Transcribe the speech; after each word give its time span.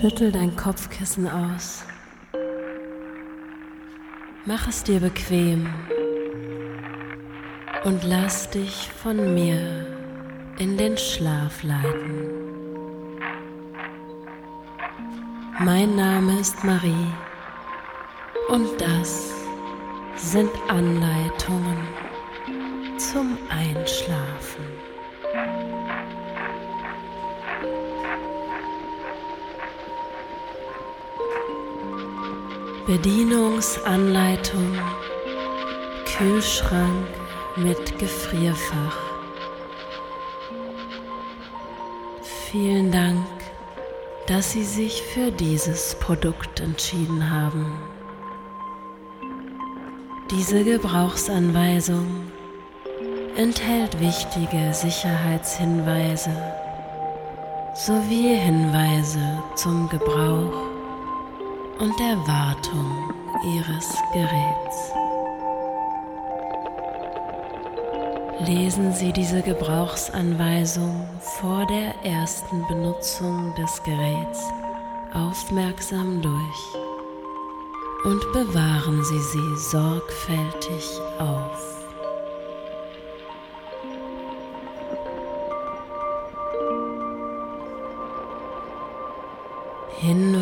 Schüttel 0.00 0.32
dein 0.32 0.56
Kopfkissen 0.56 1.28
aus. 1.28 1.84
Mach 4.46 4.66
es 4.66 4.82
dir 4.82 4.98
bequem 4.98 5.68
und 7.84 8.02
lass 8.04 8.48
dich 8.48 8.88
von 9.02 9.34
mir 9.34 9.58
in 10.58 10.78
den 10.78 10.96
Schlaf 10.96 11.62
leiten. 11.62 12.30
Mein 15.58 15.96
Name 15.96 16.40
ist 16.40 16.64
Marie 16.64 17.12
und 18.48 18.80
das 18.80 19.34
sind 20.16 20.50
Anleitungen 20.68 21.76
zum 22.96 23.36
Einschlafen. 23.50 24.79
Bedienungsanleitung 32.90 34.76
Kühlschrank 36.04 37.06
mit 37.54 37.96
Gefrierfach. 38.00 38.98
Vielen 42.50 42.90
Dank, 42.90 43.28
dass 44.26 44.50
Sie 44.50 44.64
sich 44.64 45.02
für 45.02 45.30
dieses 45.30 45.94
Produkt 46.00 46.58
entschieden 46.58 47.30
haben. 47.30 47.78
Diese 50.32 50.64
Gebrauchsanweisung 50.64 52.08
enthält 53.36 54.00
wichtige 54.00 54.74
Sicherheitshinweise 54.74 56.32
sowie 57.72 58.34
Hinweise 58.34 59.44
zum 59.54 59.88
Gebrauch 59.88 60.69
und 61.80 61.98
der 61.98 62.16
Wartung 62.26 63.14
Ihres 63.42 63.96
Geräts. 64.12 64.92
Lesen 68.46 68.92
Sie 68.92 69.12
diese 69.12 69.40
Gebrauchsanweisung 69.40 71.08
vor 71.40 71.66
der 71.66 71.94
ersten 72.04 72.66
Benutzung 72.68 73.54
des 73.54 73.82
Geräts 73.82 74.44
aufmerksam 75.14 76.20
durch 76.20 76.80
und 78.04 78.32
bewahren 78.32 79.02
Sie 79.04 79.20
sie 79.20 79.56
sorgfältig 79.70 80.84
auf. 81.18 81.80
Hinweise 90.00 90.39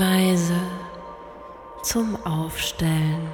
zum 1.88 2.16
Aufstellen 2.26 3.28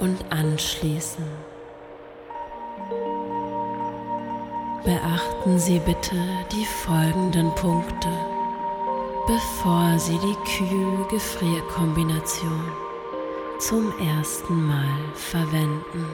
und 0.00 0.24
Anschließen. 0.30 1.26
Beachten 4.82 5.58
Sie 5.58 5.78
bitte 5.78 6.16
die 6.50 6.64
folgenden 6.64 7.54
Punkte, 7.54 8.08
bevor 9.26 9.98
Sie 9.98 10.18
die 10.20 10.36
Kühl-Gefrier-Kombination 10.56 12.64
zum 13.58 13.92
ersten 13.98 14.66
Mal 14.66 15.04
verwenden. 15.12 16.08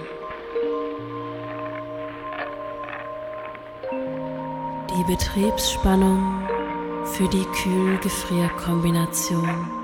Die 4.97 5.05
Betriebsspannung 5.05 6.43
für 7.05 7.29
die 7.29 7.47
Kühl-Gefrier-Kombination 7.63 9.80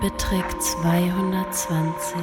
beträgt 0.00 0.62
220 0.62 2.20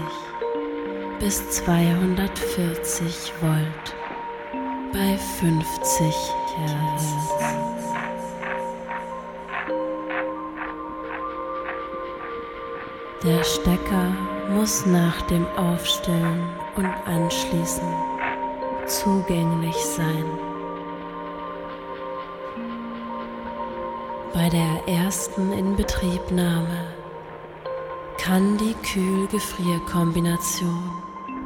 bis 1.19 1.49
240 1.51 3.33
Volt 3.41 3.95
bei 4.93 5.17
50 5.17 6.15
Hertz. 6.57 7.15
Der 13.23 13.43
Stecker 13.43 14.11
muss 14.49 14.85
nach 14.85 15.21
dem 15.27 15.45
Aufstellen 15.55 16.49
und 16.75 16.91
Anschließen 17.05 17.87
zugänglich 18.87 19.75
sein. 19.75 20.25
Bei 24.33 24.49
der 24.49 24.87
ersten 24.87 25.51
Inbetriebnahme 25.51 27.00
kann 28.23 28.57
die 28.57 28.73
Kühl-Gefrier-Kombination 28.83 30.91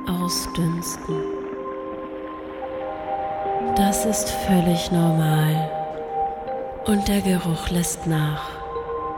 ausdünsten. 0.07 1.23
Das 3.77 4.05
ist 4.05 4.29
völlig 4.29 4.91
normal 4.91 5.71
und 6.85 7.07
der 7.07 7.21
Geruch 7.21 7.69
lässt 7.69 8.05
nach, 8.07 8.49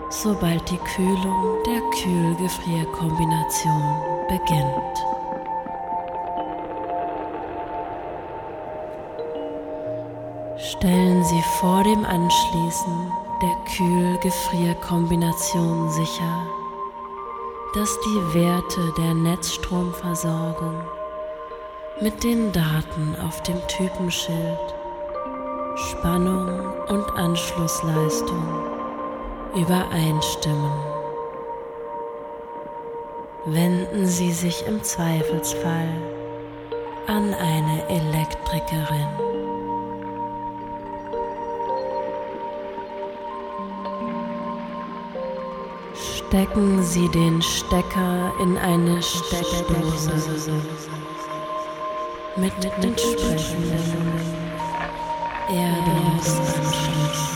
sobald 0.09 0.69
die 0.69 0.77
Kühlung 0.77 1.63
der 1.65 1.81
Kühl-Gefrier-Kombination 1.99 4.03
beginnt. 4.27 5.03
Stellen 10.57 11.23
Sie 11.23 11.41
vor 11.59 11.83
dem 11.83 12.05
Anschließen 12.05 13.11
der 13.41 13.55
Kühl-Gefrier-Kombination 13.75 15.89
sicher, 15.89 16.56
dass 17.77 17.99
die 17.99 18.33
Werte 18.33 18.91
der 18.97 19.13
Netzstromversorgung 19.13 20.81
mit 22.01 22.23
den 22.23 22.51
Daten 22.51 23.15
auf 23.23 23.43
dem 23.43 23.55
Typenschild, 23.67 24.73
Spannung 25.75 26.47
und 26.87 27.07
Anschlussleistung 27.15 28.43
übereinstimmen. 29.53 30.71
Wenden 33.45 34.07
Sie 34.07 34.31
sich 34.31 34.65
im 34.65 34.83
Zweifelsfall 34.83 35.89
an 37.05 37.31
eine 37.35 37.87
Elektrikerin. 37.89 39.26
Stecken 46.29 46.83
Sie 46.83 47.07
den 47.07 47.41
Stecker 47.41 48.33
in 48.41 48.57
eine 48.57 49.01
Steckdose 49.01 50.11
mit 52.35 52.51
entsprechenden 52.65 54.19
Erdungsanschluss. 55.47 57.29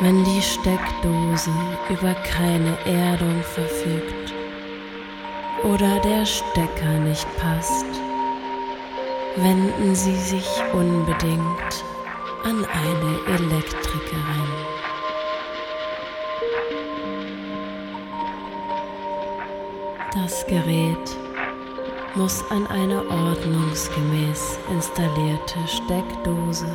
Wenn 0.00 0.24
die 0.24 0.42
Steckdose 0.42 1.50
über 1.88 2.14
keine 2.14 2.76
Erdung 2.84 3.44
verfügt 3.44 4.34
oder 5.62 6.00
der 6.00 6.26
Stecker 6.26 6.98
nicht 6.98 7.28
passt, 7.36 7.86
wenden 9.36 9.94
Sie 9.94 10.16
sich 10.16 10.48
unbedingt 10.72 11.91
an 12.44 12.64
eine 12.64 13.34
Elektrikerin. 13.34 14.52
Das 20.12 20.46
Gerät 20.46 21.16
muss 22.14 22.44
an 22.50 22.66
eine 22.66 22.98
ordnungsgemäß 23.08 24.58
installierte 24.70 25.58
Steckdose 25.68 26.66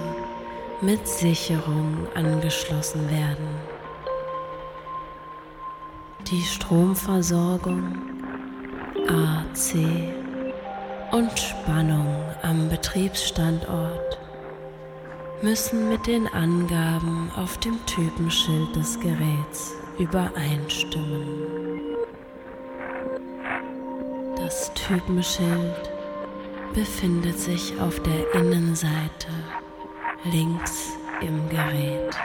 mit 0.82 1.06
Sicherung 1.08 2.08
angeschlossen 2.16 3.10
werden. 3.10 3.48
Die 6.32 6.42
Stromversorgung, 6.42 7.98
AC 9.08 9.76
und 11.12 11.38
Spannung 11.38 12.24
am 12.42 12.70
Betriebsstandort 12.70 14.27
müssen 15.42 15.90
mit 15.90 16.08
den 16.08 16.28
Angaben 16.28 17.32
auf 17.36 17.58
dem 17.60 17.84
Typenschild 17.86 18.76
des 18.76 19.00
Geräts 19.00 19.76
übereinstimmen. 20.00 21.96
Das 24.36 24.72
Typenschild 24.74 25.92
befindet 26.74 27.40
sich 27.40 27.80
auf 27.80 28.00
der 28.02 28.34
Innenseite 28.34 29.32
links 30.24 30.94
im 31.22 31.50
Gerät. 31.50 32.16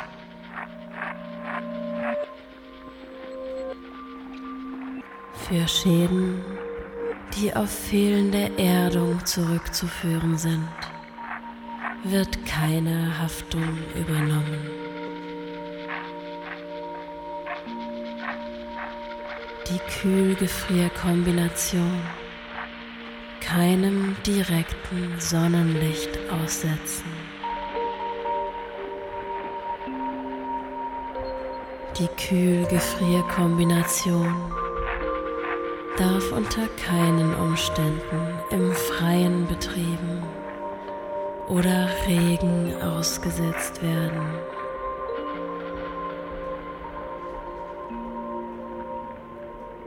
Für 5.34 5.68
Schäden 5.68 6.42
die 7.36 7.54
auf 7.54 7.70
fehlende 7.70 8.50
Erdung 8.58 9.24
zurückzuführen 9.24 10.36
sind, 10.36 10.68
wird 12.04 12.46
keine 12.46 13.18
Haftung 13.18 13.78
übernommen. 13.94 14.70
Die 19.68 19.78
Kühl-Gefrier-Kombination 20.00 22.00
keinem 23.40 24.16
direkten 24.26 25.14
Sonnenlicht 25.18 26.18
aussetzen. 26.30 27.04
Die 31.98 32.08
Kühl-Gefrier-Kombination 32.26 34.34
darf 35.96 36.32
unter 36.32 36.66
keinen 36.84 37.34
Umständen 37.36 38.40
im 38.50 38.72
Freien 38.72 39.46
betrieben 39.46 40.31
oder 41.52 41.88
Regen 42.06 42.72
ausgesetzt 42.80 43.82
werden. 43.82 44.22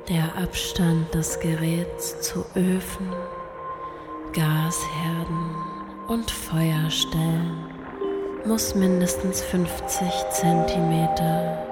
Der 0.08 0.44
Abstand 0.44 1.12
des 1.16 1.40
Geräts 1.40 2.22
zu 2.22 2.46
Öfen, 2.56 3.12
Gasherden 4.34 5.56
und 6.08 6.30
Feuerstellen 6.30 7.66
muss 8.46 8.76
mindestens 8.76 9.42
50 9.42 10.08
Zentimeter 10.30 11.66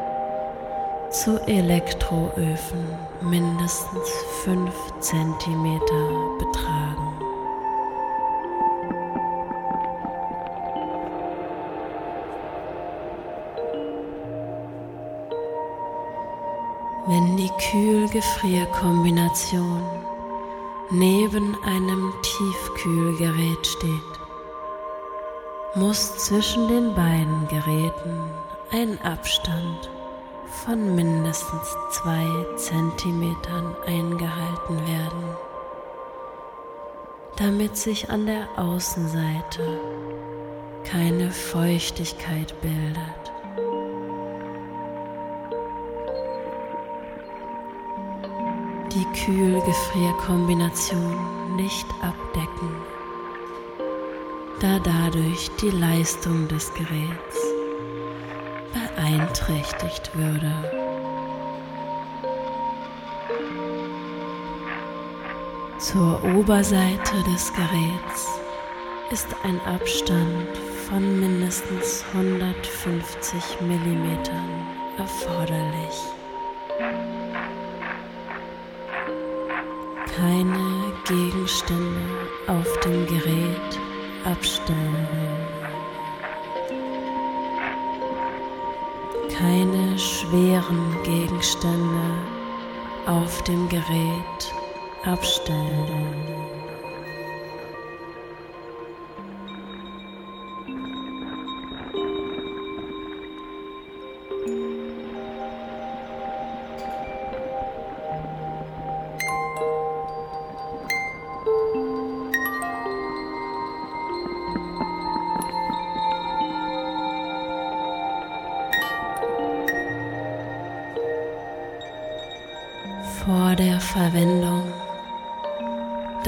zu 1.12 1.40
Elektroöfen 1.46 2.88
mindestens 3.22 4.10
5 4.44 4.74
cm 5.00 5.80
betragen. 6.40 6.83
Kühl-Gefrier-Kombination 17.74 19.82
neben 20.92 21.58
einem 21.64 22.14
Tiefkühlgerät 22.22 23.66
steht, 23.66 24.20
muss 25.74 26.20
zwischen 26.20 26.68
den 26.68 26.94
beiden 26.94 27.48
Geräten 27.48 28.30
ein 28.72 29.02
Abstand 29.02 29.90
von 30.64 30.94
mindestens 30.94 31.76
zwei 31.90 32.28
Zentimetern 32.58 33.76
eingehalten 33.88 34.78
werden, 34.86 35.36
damit 37.38 37.76
sich 37.76 38.12
an 38.12 38.28
der 38.28 38.48
Außenseite 38.56 39.80
keine 40.84 41.32
Feuchtigkeit 41.32 42.54
bildet. 42.62 43.23
Die 48.94 49.06
Kühl-Gefrier-Kombination 49.26 51.56
nicht 51.56 51.88
abdecken, 52.04 52.70
da 54.60 54.78
dadurch 54.78 55.50
die 55.60 55.72
Leistung 55.72 56.48
des 56.48 56.72
Geräts 56.76 57.40
beeinträchtigt 58.72 60.16
würde. 60.16 60.54
Zur 65.80 66.24
Oberseite 66.36 67.24
des 67.34 67.52
Geräts 67.54 68.28
ist 69.10 69.36
ein 69.44 69.60
Abstand 69.62 70.56
von 70.88 71.20
mindestens 71.20 72.06
150 72.14 73.60
mm 73.60 74.20
erforderlich. 75.00 76.14
Keine 80.16 80.94
Gegenstände 81.06 82.02
auf 82.48 82.80
dem 82.82 83.06
Gerät 83.08 83.80
abstellen. 84.26 85.08
keine 89.44 89.98
schweren 89.98 90.96
Gegenstände 91.04 92.02
auf 93.06 93.44
dem 93.44 93.68
Gerät 93.68 94.54
abstellen. 95.04 96.63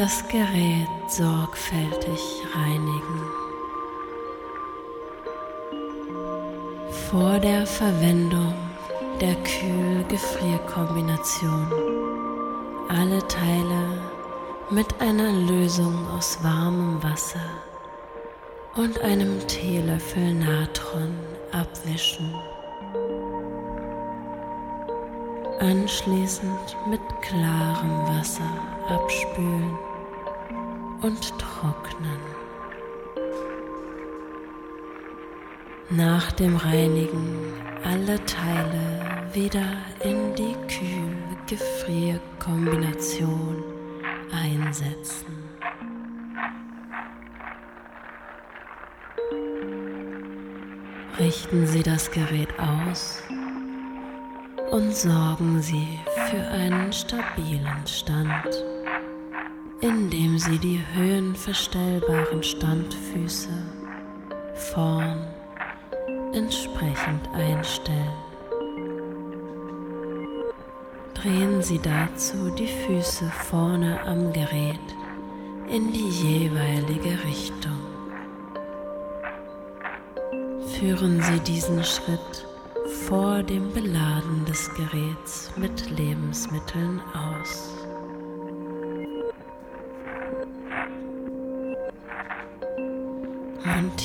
Das 0.05 0.21
Gerät 0.27 0.87
sorgfältig 1.07 2.43
reinigen. 2.53 3.21
Vor 7.09 7.39
der 7.39 7.65
Verwendung 7.65 8.53
der 9.19 9.33
Kühl-Gefrier-Kombination 9.33 11.71
alle 12.87 13.27
Teile 13.27 13.99
mit 14.69 15.01
einer 15.01 15.31
Lösung 15.31 16.07
aus 16.15 16.37
warmem 16.43 17.01
Wasser 17.01 17.49
und 18.75 18.99
einem 18.99 19.39
Teelöffel 19.47 20.35
Natron 20.35 21.17
abwischen 21.51 22.31
anschließend 25.59 26.77
mit 26.87 27.01
klarem 27.23 28.07
Wasser 28.07 28.51
abspülen 28.87 29.75
und 31.01 31.39
trocknen. 31.39 32.19
Nach 35.89 36.31
dem 36.31 36.55
Reinigen 36.57 37.53
alle 37.83 38.23
Teile 38.25 39.31
wieder 39.33 39.65
in 40.03 40.33
die 40.33 40.55
Kühl-Gefrier-Kombination 40.67 43.63
einsetzen. 44.31 45.43
Richten 51.19 51.67
Sie 51.67 51.83
das 51.83 52.09
Gerät 52.11 52.59
aus 52.59 53.21
und 54.71 54.93
sorgen 54.93 55.61
Sie 55.61 55.99
für 56.29 56.45
einen 56.49 56.91
stabilen 56.91 57.87
Stand, 57.87 58.65
indem 59.81 60.37
Sie 60.39 60.57
die 60.57 60.81
höhenverstellbaren 60.93 62.41
Standfüße 62.43 63.49
vorn 64.55 65.27
entsprechend 66.33 67.27
einstellen. 67.33 68.13
Drehen 71.13 71.61
Sie 71.61 71.79
dazu 71.79 72.51
die 72.57 72.67
Füße 72.67 73.25
vorne 73.49 73.99
am 74.05 74.31
Gerät 74.31 74.79
in 75.69 75.91
die 75.91 76.09
jeweilige 76.09 77.23
Richtung. 77.23 77.79
Führen 80.79 81.21
Sie 81.21 81.39
diesen 81.39 81.83
Schritt 81.83 82.47
vor 83.07 83.41
dem 83.43 83.71
Beladen 83.71 84.45
des 84.45 84.69
Geräts 84.75 85.51
mit 85.57 85.89
Lebensmitteln 85.89 87.01
aus. 87.13 87.74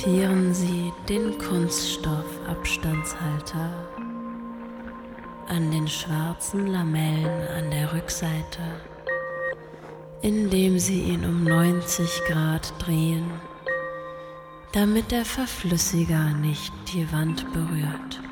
Montieren 0.02 0.54
Sie 0.54 0.94
den 1.10 1.36
Kunststoffabstandshalter 1.36 3.86
an 5.46 5.70
den 5.70 5.86
schwarzen 5.88 6.68
Lamellen 6.68 7.46
an 7.48 7.70
der 7.70 7.92
Rückseite, 7.92 8.62
indem 10.22 10.78
Sie 10.78 11.02
ihn 11.02 11.26
um 11.26 11.44
90 11.44 12.22
Grad 12.28 12.72
drehen, 12.78 13.30
damit 14.72 15.10
der 15.10 15.26
Verflüssiger 15.26 16.30
nicht 16.30 16.72
die 16.94 17.12
Wand 17.12 17.52
berührt. 17.52 18.22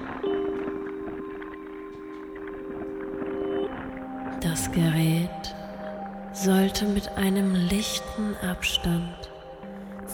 Das 4.41 4.73
Gerät 4.73 5.55
sollte 6.33 6.87
mit 6.87 7.11
einem 7.19 7.55
lichten 7.55 8.35
Abstand 8.37 9.29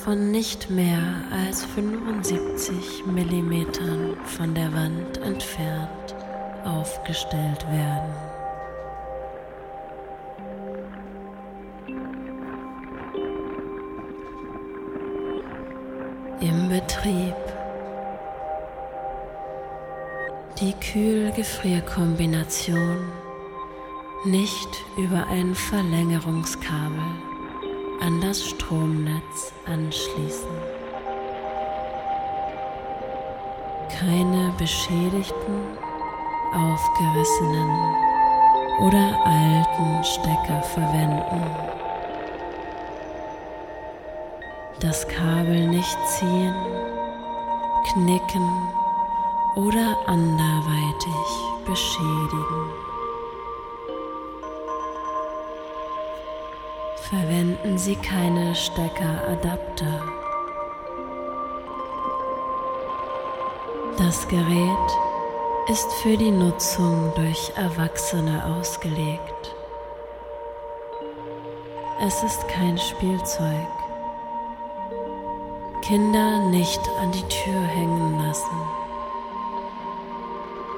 von 0.04 0.30
nicht 0.30 0.68
mehr 0.68 1.02
als 1.30 1.64
75 1.64 3.06
mm 3.06 3.64
von 4.26 4.54
der 4.54 4.70
Wand 4.74 5.16
entfernt 5.22 6.14
aufgestellt 6.62 7.66
werden. 7.70 8.12
Im 16.40 16.68
Betrieb. 16.68 17.34
Die 20.60 20.74
Kühl-Gefrier-Kombination. 20.74 23.10
Nicht 24.26 24.68
über 24.98 25.26
ein 25.28 25.54
Verlängerungskabel 25.54 27.00
an 28.04 28.20
das 28.20 28.44
Stromnetz 28.44 29.54
anschließen. 29.64 30.50
Keine 33.98 34.52
beschädigten, 34.58 35.78
aufgerissenen 36.52 37.70
oder 38.80 39.24
alten 39.24 40.04
Stecker 40.04 40.62
verwenden. 40.62 41.42
Das 44.80 45.08
Kabel 45.08 45.68
nicht 45.68 45.96
ziehen, 46.06 46.54
knicken 47.90 48.50
oder 49.56 49.96
anderweitig 50.06 51.24
beschädigen. 51.64 52.93
Verwenden 57.10 57.76
Sie 57.76 57.96
keine 57.96 58.54
Steckeradapter. 58.54 60.02
Das 63.98 64.26
Gerät 64.26 64.90
ist 65.68 65.92
für 66.02 66.16
die 66.16 66.30
Nutzung 66.30 67.12
durch 67.14 67.52
Erwachsene 67.56 68.42
ausgelegt. 68.46 69.54
Es 72.00 72.22
ist 72.22 72.48
kein 72.48 72.78
Spielzeug. 72.78 73.68
Kinder 75.82 76.38
nicht 76.48 76.80
an 77.02 77.12
die 77.12 77.28
Tür 77.28 77.60
hängen 77.60 78.18
lassen. 78.18 78.56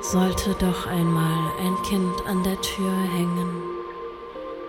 Sollte 0.03 0.55
doch 0.55 0.89
einmal 0.89 1.53
ein 1.61 1.77
Kind 1.85 2.27
an 2.27 2.43
der 2.43 2.61
Tür 2.61 2.93
hängen, 3.15 3.76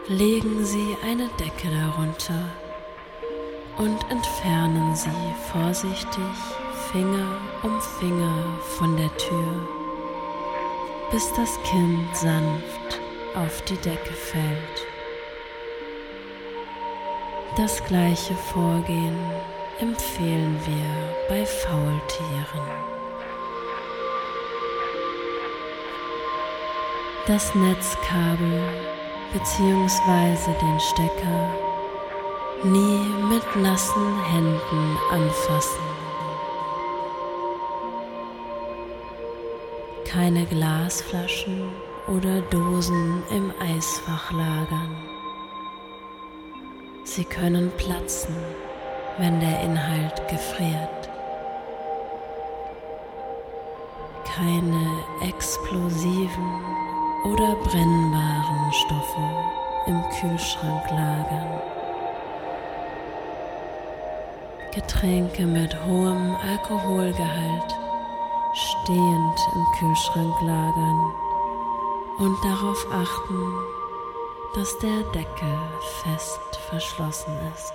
legen 0.09 0.63
Sie 0.63 0.95
eine 1.03 1.27
Decke 1.39 1.69
darunter 1.69 2.49
und 3.77 3.99
entfernen 4.09 4.95
Sie 4.95 5.09
vorsichtig 5.51 6.23
Finger 6.91 7.41
um 7.63 7.81
Finger 7.99 8.57
von 8.77 8.95
der 8.95 9.15
Tür, 9.17 9.67
bis 11.11 11.31
das 11.33 11.59
Kind 11.63 12.15
sanft 12.15 13.01
auf 13.35 13.61
die 13.63 13.75
Decke 13.77 14.13
fällt. 14.13 14.87
Das 17.57 17.83
gleiche 17.85 18.35
Vorgehen 18.35 19.17
empfehlen 19.79 20.57
wir 20.65 21.27
bei 21.27 21.45
Faultieren. 21.45 22.87
das 27.27 27.53
Netzkabel 27.55 28.96
bzw. 29.37 30.51
den 30.61 30.79
Stecker 30.79 31.49
nie 32.63 32.99
mit 33.29 33.55
nassen 33.55 34.23
Händen 34.23 34.97
anfassen. 35.11 35.85
Keine 40.05 40.45
Glasflaschen 40.45 41.69
oder 42.07 42.41
Dosen 42.49 43.21
im 43.29 43.53
Eisfach 43.59 44.31
lagern. 44.31 44.95
Sie 47.03 47.25
können 47.25 47.71
platzen, 47.77 48.35
wenn 49.19 49.39
der 49.39 49.61
Inhalt 49.61 50.27
gefriert. 50.29 51.09
Keine 54.25 55.03
explosiven 55.21 56.86
oder 57.23 57.55
brennbaren 57.55 58.71
Stoffe 58.71 59.29
im 59.87 60.03
Kühlschrank 60.19 60.89
lagern. 60.91 61.61
Getränke 64.73 65.45
mit 65.45 65.75
hohem 65.85 66.35
Alkoholgehalt 66.35 67.75
stehend 68.53 69.39
im 69.55 69.65
Kühlschrank 69.79 70.35
lagern 70.41 71.13
und 72.19 72.37
darauf 72.43 72.87
achten, 72.91 73.53
dass 74.55 74.77
der 74.79 75.03
Deckel 75.13 75.57
fest 76.03 76.39
verschlossen 76.69 77.33
ist. 77.53 77.73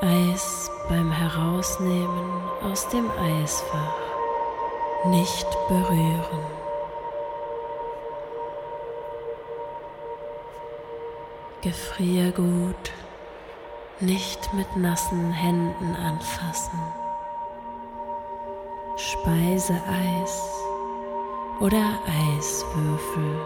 Eis 0.00 0.70
beim 0.88 1.10
Herausnehmen 1.10 2.42
aus 2.62 2.88
dem 2.88 3.10
Eisfach 3.10 4.03
nicht 5.06 5.46
berühren. 5.68 6.44
Gefriergut 11.62 12.92
nicht 14.00 14.52
mit 14.54 14.76
nassen 14.76 15.30
Händen 15.32 15.96
anfassen. 15.96 16.78
Speiseeis 18.96 20.42
oder 21.60 21.98
Eiswürfel 22.06 23.40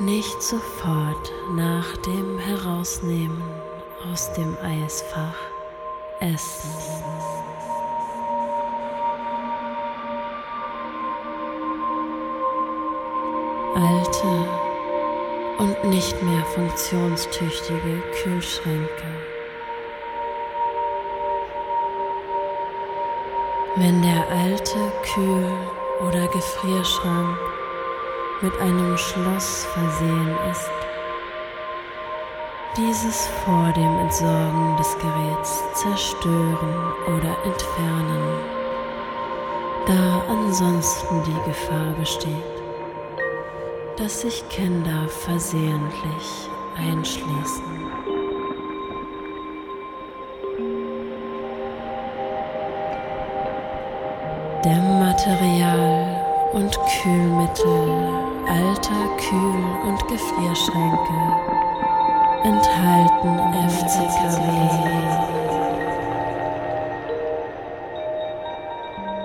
nicht 0.00 0.42
sofort 0.42 1.32
nach 1.54 1.96
dem 1.98 2.38
Herausnehmen 2.38 3.42
aus 4.12 4.32
dem 4.34 4.56
Eisfach 4.62 5.34
essen. 6.20 7.07
Alte 13.74 14.48
und 15.58 15.84
nicht 15.90 16.22
mehr 16.22 16.44
funktionstüchtige 16.54 18.02
Kühlschränke. 18.22 19.08
Wenn 23.76 24.02
der 24.02 24.28
alte 24.30 24.92
Kühl- 25.14 25.56
oder 26.06 26.26
Gefrierschrank 26.28 27.38
mit 28.40 28.52
einem 28.60 28.96
Schloss 28.96 29.66
versehen 29.72 30.36
ist, 30.50 30.70
dieses 32.76 33.26
vor 33.44 33.72
dem 33.72 33.98
Entsorgen 34.00 34.76
des 34.76 34.96
Geräts 34.98 35.62
zerstören 35.74 36.92
oder 37.06 37.36
entfernen, 37.44 38.58
da 39.86 40.22
ansonsten 40.28 41.22
die 41.24 41.50
Gefahr 41.50 41.92
besteht, 41.98 42.57
dass 43.98 44.20
sich 44.20 44.48
Kinder 44.48 45.08
versehentlich 45.08 46.48
einschließen. 46.76 47.64
Dämmmaterial 54.64 56.24
und 56.52 56.78
Kühlmittel 57.02 58.28
alter 58.46 59.16
Kühl- 59.18 59.88
und 59.88 60.08
Gefrierschränke 60.08 61.18
enthalten 62.44 63.38
FCKW. 63.68 64.38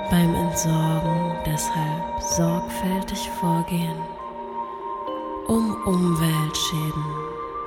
Beim 0.10 0.36
Entsorgen 0.36 1.32
deshalb 1.46 2.22
sorgfältig 2.22 3.30
vorgehen 3.40 4.13
um 5.86 5.94
Umweltschäden 5.94 7.06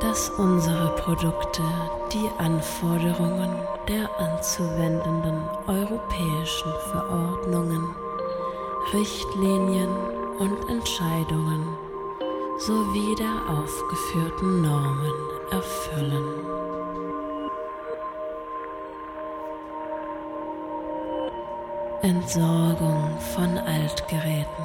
dass 0.00 0.30
unsere 0.30 0.96
Produkte 0.96 1.62
die 2.12 2.28
Anforderungen 2.38 3.60
der 3.88 4.10
anzuwendenden 4.18 5.48
europäischen 5.66 6.72
Verordnungen, 6.90 7.94
Richtlinien 8.92 9.90
und 10.38 10.68
Entscheidungen 10.68 11.81
sowie 12.66 13.16
der 13.16 13.34
aufgeführten 13.48 14.62
Normen 14.62 15.12
erfüllen. 15.50 16.24
Entsorgung 22.02 23.18
von 23.34 23.58
Altgeräten. 23.58 24.64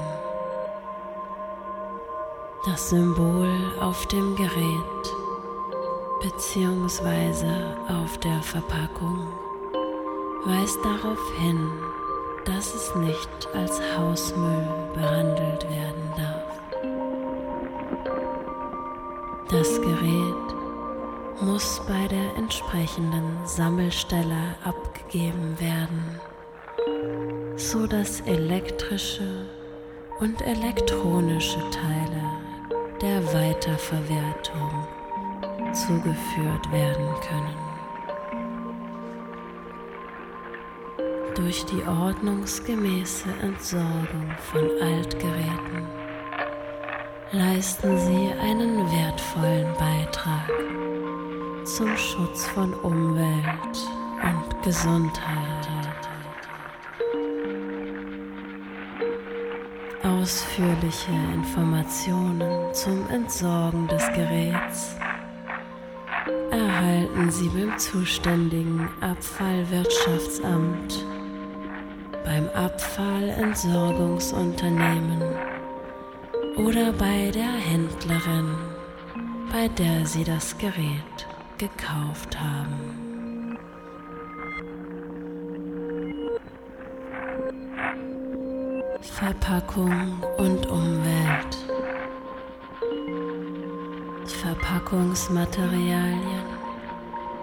Das 2.65 2.89
Symbol 2.89 3.49
auf 3.79 4.05
dem 4.07 4.35
Gerät 4.35 5.03
bzw. 6.21 7.47
auf 7.89 8.17
der 8.19 8.41
Verpackung 8.43 9.27
weist 10.45 10.79
darauf 10.83 11.33
hin, 11.39 11.71
dass 12.45 12.75
es 12.75 12.95
nicht 12.95 13.29
als 13.55 13.81
Hausmüll 13.97 14.67
behandelt 14.93 15.63
werden 15.69 16.13
darf. 16.15 16.46
Das 19.49 19.79
Gerät 19.81 20.55
muss 21.39 21.81
bei 21.87 22.07
der 22.09 22.35
entsprechenden 22.35 23.37
Sammelstelle 23.45 24.55
abgegeben 24.65 25.57
werden, 25.57 26.19
so 27.55 27.87
dass 27.87 28.19
elektrische 28.21 29.45
und 30.19 30.41
elektronische 30.41 31.61
Teile 31.69 32.23
der 33.01 33.23
Weiterverwertung 33.33 34.87
zugeführt 35.73 36.71
werden 36.71 37.07
können. 37.21 37.67
durch 41.35 41.63
die 41.65 41.83
ordnungsgemäße 41.83 43.29
Entsorgung 43.43 44.31
von 44.51 44.69
Altgeräten 44.81 45.96
leisten 47.31 47.97
sie 47.99 48.33
einen 48.41 48.91
wertvollen 48.91 49.71
Beitrag 49.77 50.51
zum 51.65 51.95
Schutz 51.97 52.47
von 52.47 52.73
Umwelt 52.73 53.87
und 54.23 54.63
Gesundheit. 54.63 55.67
Ausführliche 60.03 61.11
Informationen 61.33 62.73
zum 62.73 63.09
Entsorgen 63.09 63.87
des 63.87 64.07
Geräts 64.13 64.95
erhalten 66.51 67.29
Sie 67.29 67.49
beim 67.49 67.77
zuständigen 67.77 68.89
Abfallwirtschaftsamt 69.01 71.05
beim 72.23 72.47
Abfallentsorgungsunternehmen 72.49 75.36
oder 76.57 76.91
bei 76.93 77.31
der 77.33 77.51
Händlerin, 77.51 78.55
bei 79.51 79.67
der 79.69 80.05
Sie 80.05 80.23
das 80.23 80.55
Gerät 80.57 81.27
gekauft 81.57 82.39
haben. 82.39 83.57
Verpackung 89.01 90.21
und 90.37 90.67
Umwelt. 90.67 91.57
Verpackungsmaterialien 94.25 96.45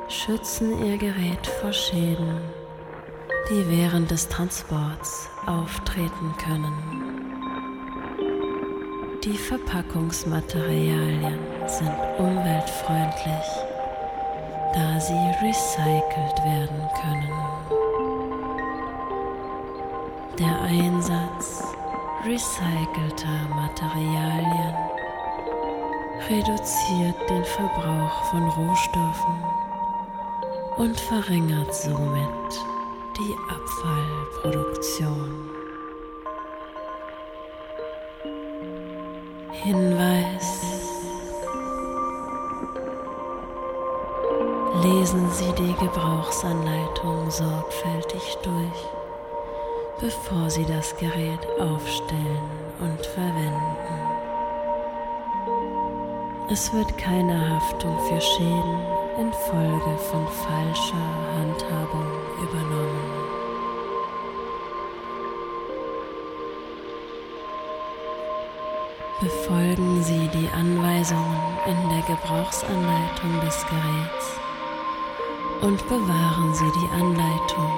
schützen 0.08 0.84
Ihr 0.84 0.96
Gerät 0.98 1.46
vor 1.46 1.72
Schäden 1.72 2.40
die 3.50 3.68
während 3.68 4.10
des 4.10 4.28
Transports 4.28 5.28
auftreten 5.46 6.34
können. 6.38 7.03
Die 9.24 9.38
Verpackungsmaterialien 9.38 11.38
sind 11.66 11.94
umweltfreundlich, 12.18 13.46
da 14.74 15.00
sie 15.00 15.30
recycelt 15.40 16.44
werden 16.44 16.86
können. 17.00 17.32
Der 20.38 20.60
Einsatz 20.60 21.62
recycelter 22.26 23.48
Materialien 23.54 24.74
reduziert 26.28 27.16
den 27.30 27.44
Verbrauch 27.44 28.24
von 28.24 28.46
Rohstoffen 28.46 29.42
und 30.76 31.00
verringert 31.00 31.74
somit 31.74 32.60
die 33.16 33.34
Abfallproduktion. 33.48 35.53
Hinweis. 39.64 40.60
Lesen 44.82 45.30
Sie 45.30 45.50
die 45.52 45.72
Gebrauchsanleitung 45.82 47.30
sorgfältig 47.30 48.36
durch, 48.42 48.88
bevor 50.00 50.50
Sie 50.50 50.66
das 50.66 50.94
Gerät 50.98 51.48
aufstellen 51.58 52.42
und 52.78 53.06
verwenden. 53.06 54.00
Es 56.50 56.70
wird 56.74 56.98
keine 56.98 57.48
Haftung 57.48 57.98
für 58.00 58.20
Schäden 58.20 58.80
infolge 59.18 59.96
von 60.10 60.26
falscher 60.28 61.08
Handhabung 61.38 62.12
übernommen. 62.42 63.23
Anweisungen 70.54 71.58
in 71.66 71.88
der 71.90 72.02
Gebrauchsanleitung 72.02 73.40
des 73.40 73.66
Geräts 73.66 74.40
und 75.62 75.88
bewahren 75.88 76.54
Sie 76.54 76.70
die 76.80 77.00
Anleitung 77.00 77.72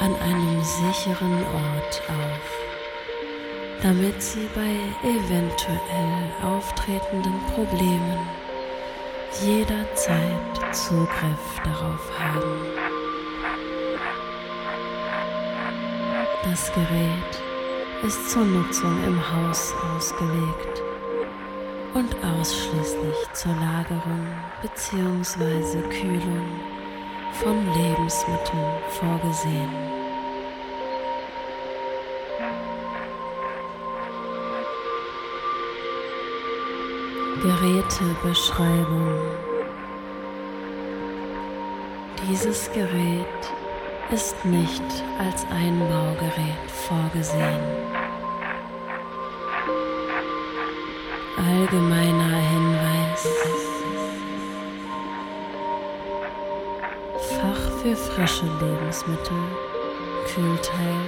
an 0.00 0.14
einem 0.16 0.62
sicheren 0.62 1.44
Ort 1.54 2.02
auf, 2.08 3.82
damit 3.82 4.22
Sie 4.22 4.48
bei 4.54 4.74
eventuell 5.06 6.32
auftretenden 6.42 7.38
Problemen 7.54 8.26
jederzeit 9.42 10.74
Zugriff 10.74 11.60
darauf 11.62 12.18
haben. 12.18 12.66
Das 16.44 16.72
Gerät 16.72 17.42
ist 18.02 18.30
zur 18.30 18.44
Nutzung 18.44 19.04
im 19.04 19.20
Haus 19.20 19.74
ausgelegt 19.94 20.91
und 21.94 22.14
ausschließlich 22.24 23.32
zur 23.34 23.52
Lagerung 23.52 24.26
bzw. 24.62 25.82
Kühlung 25.88 26.46
von 27.32 27.66
Lebensmitteln 27.74 28.78
vorgesehen. 28.88 29.92
Gerätebeschreibung. 37.42 39.18
Dieses 42.28 42.70
Gerät 42.72 43.26
ist 44.12 44.44
nicht 44.44 44.82
als 45.18 45.44
Einbaugerät 45.50 46.70
vorgesehen. 46.70 48.01
Allgemeiner 51.52 52.36
Hinweis. 52.50 53.28
Fach 57.28 57.82
für 57.82 57.94
frische 57.94 58.46
Lebensmittel, 58.46 59.36
Kühlteil. 60.32 61.00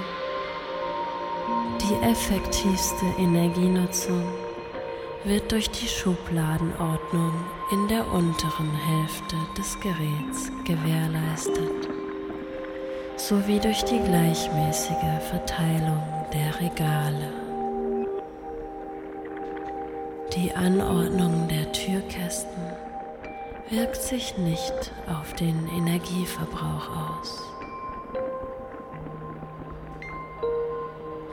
Die 1.80 2.06
effektivste 2.06 3.06
Energienutzung 3.16 4.22
wird 5.24 5.50
durch 5.50 5.70
die 5.70 5.88
Schubladenordnung 5.88 7.32
in 7.72 7.88
der 7.88 8.06
unteren 8.12 8.74
Hälfte 8.74 9.36
des 9.56 9.80
Geräts 9.80 10.52
gewährleistet, 10.64 11.88
sowie 13.16 13.60
durch 13.60 13.82
die 13.84 14.00
gleichmäßige 14.00 15.22
Verteilung 15.30 16.02
der 16.34 16.60
Regale. 16.60 17.33
Die 20.36 20.52
Anordnung 20.52 21.46
der 21.46 21.70
Türkästen 21.70 22.62
wirkt 23.70 24.02
sich 24.02 24.36
nicht 24.36 24.92
auf 25.06 25.32
den 25.34 25.68
Energieverbrauch 25.68 26.88
aus. 26.90 27.40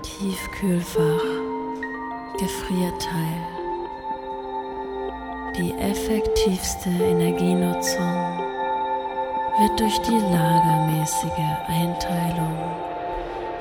Tiefkühlfach, 0.03 1.23
Gefrierteil. 2.37 3.41
Die 5.57 5.73
effektivste 5.79 6.89
Energienutzung 6.89 8.37
wird 9.57 9.79
durch 9.79 9.97
die 10.01 10.19
lagermäßige 10.31 11.31
Einteilung 11.67 12.55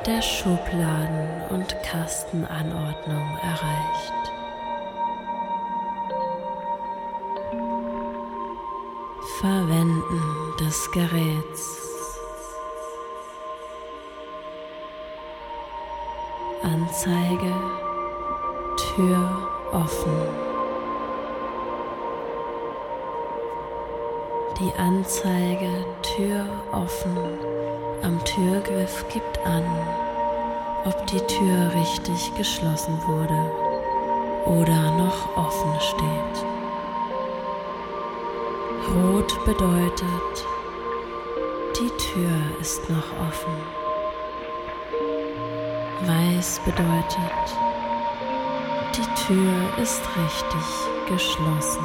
der 0.04 0.20
Schubladen- 0.20 1.42
und 1.48 1.74
Kastenanordnung 1.82 3.38
erreicht. 3.42 4.29
Verwenden 9.40 10.54
des 10.60 10.90
Geräts. 10.90 11.80
Anzeige 16.62 17.54
Tür 18.76 19.48
offen. 19.72 20.12
Die 24.58 24.78
Anzeige 24.78 25.86
Tür 26.02 26.46
offen 26.72 27.16
am 28.02 28.22
Türgriff 28.26 29.06
gibt 29.10 29.38
an, 29.46 29.64
ob 30.84 31.06
die 31.06 31.20
Tür 31.20 31.72
richtig 31.74 32.34
geschlossen 32.34 33.00
wurde 33.06 33.50
oder 34.44 34.96
noch 34.98 35.34
offen 35.34 35.80
steht. 35.80 36.59
Rot 38.92 39.44
bedeutet, 39.44 40.46
die 41.78 41.90
Tür 41.90 42.60
ist 42.60 42.90
noch 42.90 43.06
offen. 43.28 43.54
Weiß 46.06 46.60
bedeutet, 46.64 47.46
die 48.96 49.24
Tür 49.26 49.82
ist 49.82 50.02
richtig 50.16 50.66
geschlossen. 51.08 51.84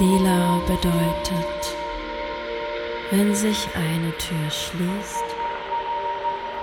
Lila 0.00 0.58
bedeutet, 0.66 1.76
wenn 3.12 3.34
sich 3.36 3.68
eine 3.76 4.10
Tür 4.18 4.50
schließt, 4.50 5.24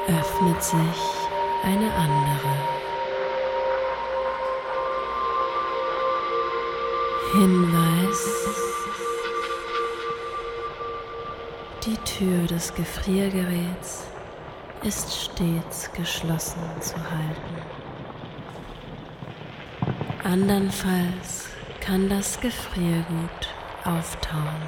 öffnet 0.08 0.62
sich 0.62 1.00
eine 1.64 1.94
andere. 1.94 2.80
Hinweis. 7.32 7.89
Des 12.60 12.76
Gefriergeräts 12.76 14.04
ist 14.84 15.10
stets 15.14 15.90
geschlossen 15.94 16.62
zu 16.82 16.96
halten. 16.98 17.56
Andernfalls 20.26 21.48
kann 21.80 22.10
das 22.10 22.38
Gefriergut 22.42 23.48
auftauen. 23.86 24.62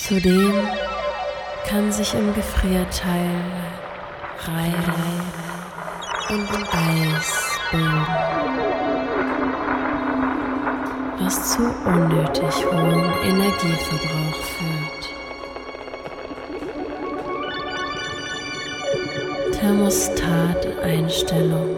Zudem 0.00 0.66
kann 1.68 1.92
sich 1.92 2.14
im 2.14 2.32
Gefrierteil 2.32 3.42
Reihe 4.46 4.72
und 6.30 6.48
Eis 6.72 7.60
bilden, 7.70 8.06
was 11.18 11.52
zu 11.52 11.62
unnötig 11.84 12.64
hohem 12.64 13.12
Energieverbrauch 13.24 14.15
Thermostat-Einstellung. 19.66 21.74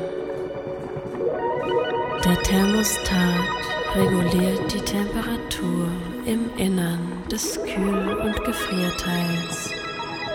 Der 2.22 2.38
Thermostat 2.42 3.62
reguliert 3.94 4.70
die 4.70 4.80
Temperatur 4.80 5.88
im 6.26 6.50
Innern 6.58 7.22
des 7.30 7.58
Kühl- 7.62 8.18
und 8.18 8.44
Gefrierteils 8.44 9.70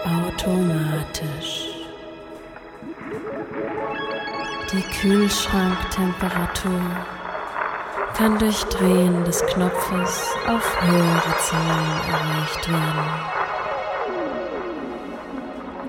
automatisch. 0.03 1.69
Die 4.71 4.81
Kühlschranktemperatur 4.99 6.81
kann 8.17 8.39
durch 8.39 8.63
Drehen 8.63 9.23
des 9.25 9.45
Knopfes 9.45 10.23
auf 10.47 10.81
höhere 10.81 11.37
Zahlen 11.37 12.01
erreicht 12.09 12.67
werden. 12.71 13.05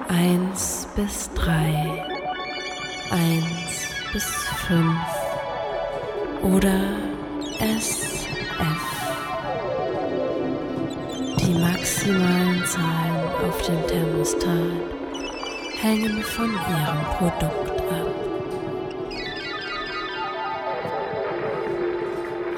1 0.08 0.73
bis 0.96 1.28
3, 1.34 2.04
1 3.10 3.42
bis 4.12 4.24
5 4.68 4.96
oder 6.42 6.80
SF. 7.58 8.94
Die 11.40 11.54
maximalen 11.54 12.64
Zahlen 12.64 13.48
auf 13.48 13.60
dem 13.62 13.86
Thermostat 13.88 14.94
hängen 15.80 16.22
von 16.22 16.50
ihrem 16.52 17.04
Produkt 17.18 17.80
ab. 17.90 18.14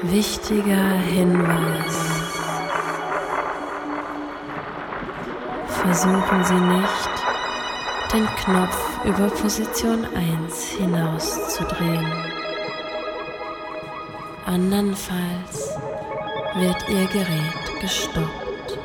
Wichtiger 0.03 0.89
Hinweis. 1.09 1.97
Versuchen 5.67 6.43
Sie 6.43 6.53
nicht, 6.53 7.26
den 8.17 8.27
Knopf 8.37 9.05
über 9.05 9.29
Position 9.29 10.03
1 10.15 10.69
hinaus 10.79 11.53
zu 11.53 11.63
drehen. 11.65 12.11
Andernfalls 14.47 15.77
wird 16.55 16.89
Ihr 16.89 17.05
Gerät 17.07 17.79
gestoppt. 17.79 18.79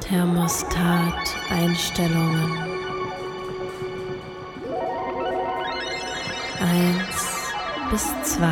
Thermostat-Einstellungen 0.00 2.58
1 6.60 7.52
bis 7.90 8.06
2 8.22 8.48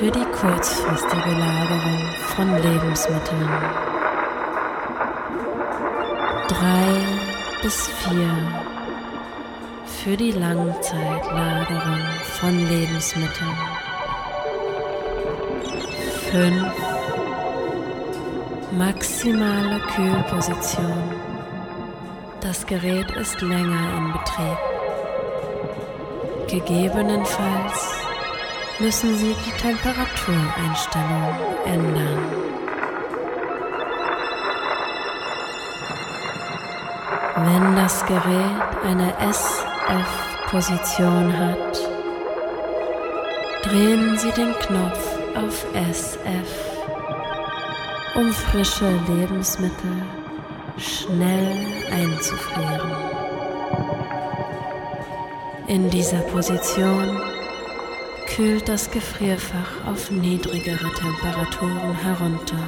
für 0.00 0.10
die 0.10 0.24
kurzfristige 0.24 1.32
Lagerung 1.38 1.98
von 2.34 2.56
Lebensmitteln. 2.62 3.50
3 6.48 7.62
bis 7.62 7.86
4 7.86 8.26
für 9.84 10.16
die 10.16 10.32
Langzeitlagerung 10.32 11.98
von 12.22 12.66
Lebensmitteln. 12.70 13.58
5 16.30 16.64
Maximale 18.72 19.80
Kühlposition. 19.94 21.14
Das 22.40 22.64
Gerät 22.64 23.10
ist 23.10 23.38
länger 23.42 23.98
in 23.98 24.12
Betrieb. 24.14 24.58
Gegebenenfalls 26.48 27.99
müssen 28.80 29.16
Sie 29.16 29.36
die 29.44 29.52
Temperatureinstellung 29.60 31.36
ändern. 31.66 32.18
Wenn 37.36 37.76
das 37.76 38.04
Gerät 38.06 38.78
eine 38.84 39.12
SF-Position 39.30 41.38
hat, 41.38 41.78
drehen 43.62 44.18
Sie 44.18 44.32
den 44.32 44.54
Knopf 44.54 45.18
auf 45.34 45.64
SF 45.74 46.70
um 48.14 48.32
frische 48.32 48.90
Lebensmittel 49.08 50.02
schnell 50.76 51.66
einzufrieren. 51.92 52.90
In 55.68 55.88
dieser 55.90 56.22
Position 56.22 57.29
kühlt 58.34 58.68
das 58.68 58.90
Gefrierfach 58.90 59.86
auf 59.86 60.10
niedrigere 60.10 60.92
Temperaturen 60.94 61.94
herunter. 61.94 62.62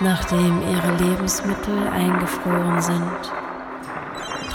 Nachdem 0.00 0.60
Ihre 0.60 0.92
Lebensmittel 1.02 1.88
eingefroren 1.88 2.80
sind, 2.82 3.32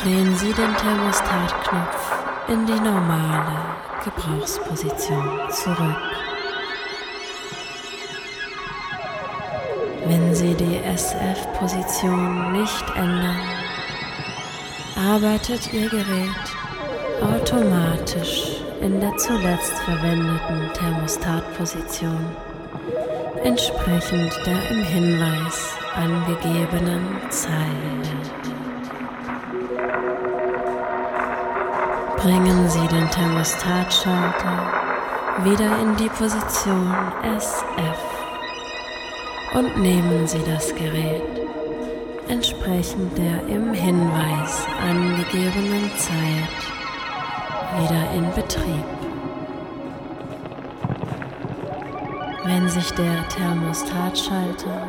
drehen 0.02 0.36
Sie 0.36 0.54
den 0.54 0.76
Thermostatknopf 0.78 2.24
in 2.48 2.66
die 2.68 2.80
normale 2.80 3.58
Gebrauchsposition 4.04 5.40
zurück. 5.50 5.98
Wenn 10.06 10.36
Sie 10.36 10.54
die 10.54 10.78
SF-Position 10.78 12.52
nicht 12.52 12.90
ändern, 12.96 13.42
arbeitet 14.96 15.74
Ihr 15.74 15.90
Gerät 15.90 16.61
automatisch 17.22 18.62
in 18.82 19.00
der 19.00 19.16
zuletzt 19.18 19.74
verwendeten 19.86 20.70
Thermostatposition, 20.74 22.26
entsprechend 23.44 24.34
der 24.46 24.72
im 24.72 24.84
Hinweis 24.84 25.76
angegebenen 25.96 27.08
Zeit. 27.30 27.52
Bringen 32.18 32.70
Sie 32.70 32.88
den 32.88 33.10
Thermostatschalter 33.10 34.74
wieder 35.44 35.80
in 35.80 35.96
die 35.98 36.10
Position 36.10 36.94
SF 37.38 38.00
und 39.54 39.78
nehmen 39.78 40.28
Sie 40.28 40.42
das 40.46 40.74
Gerät 40.76 41.42
entsprechend 42.28 43.18
der 43.18 43.46
im 43.48 43.74
Hinweis 43.74 44.66
angegebenen 44.82 45.92
Zeit 45.98 46.71
wieder 47.78 48.12
in 48.14 48.26
Betrieb. 48.34 48.86
Wenn 52.44 52.70
sich 52.70 52.92
der 52.94 53.28
Thermostatschalter 53.30 54.88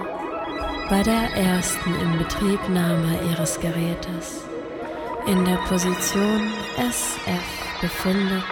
bei 0.89 1.03
der 1.03 1.35
ersten 1.37 1.95
Inbetriebnahme 1.95 3.19
Ihres 3.31 3.61
Gerätes 3.61 4.45
in 5.27 5.45
der 5.45 5.57
Position 5.69 6.53
SF 6.79 7.81
befindet, 7.81 8.45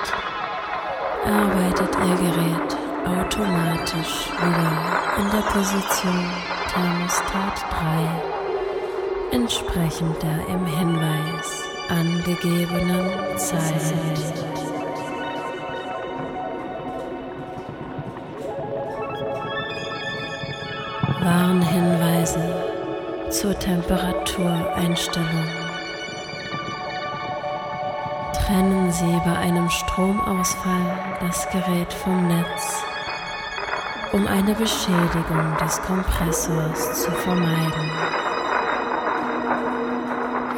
arbeitet 1.24 1.96
Ihr 1.96 2.16
Gerät 2.16 2.76
automatisch 3.06 4.30
wieder 4.38 4.72
in 5.18 5.30
der 5.30 5.42
Position 5.50 6.30
Thermostat 6.72 7.64
3 7.70 8.40
entsprechend 9.32 10.22
der 10.22 10.46
im 10.48 10.66
Hinweis 10.66 11.69
angegebenen 11.90 13.36
Zeit. 13.36 13.94
Warnhinweise 21.20 22.40
zur 23.30 23.58
Temperatureinstellung. 23.58 25.48
Trennen 28.32 28.90
Sie 28.90 29.20
bei 29.24 29.36
einem 29.36 29.68
Stromausfall 29.68 31.18
das 31.20 31.48
Gerät 31.50 31.92
vom 31.92 32.28
Netz, 32.28 32.82
um 34.12 34.26
eine 34.26 34.54
Beschädigung 34.54 35.56
des 35.60 35.80
Kompressors 35.82 37.02
zu 37.02 37.10
vermeiden. 37.10 38.19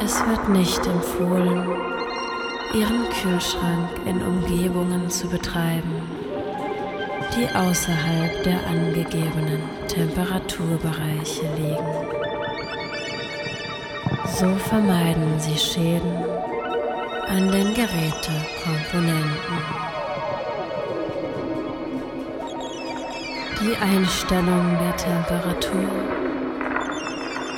Es 0.03 0.19
wird 0.27 0.49
nicht 0.49 0.85
empfohlen, 0.85 1.65
Ihren 2.73 3.07
Kühlschrank 3.09 3.89
in 4.05 4.21
Umgebungen 4.21 5.09
zu 5.09 5.29
betreiben, 5.29 6.01
die 7.33 7.47
außerhalb 7.55 8.43
der 8.43 8.59
angegebenen 8.67 9.61
Temperaturbereiche 9.87 11.45
liegen. 11.55 11.87
So 14.25 14.53
vermeiden 14.67 15.39
Sie 15.39 15.57
Schäden 15.57 16.17
an 17.27 17.49
den 17.49 17.73
Gerätekomponenten. 17.73 19.57
Die 23.61 23.77
Einstellung 23.77 24.77
der 24.79 24.97
Temperatur 24.97 26.22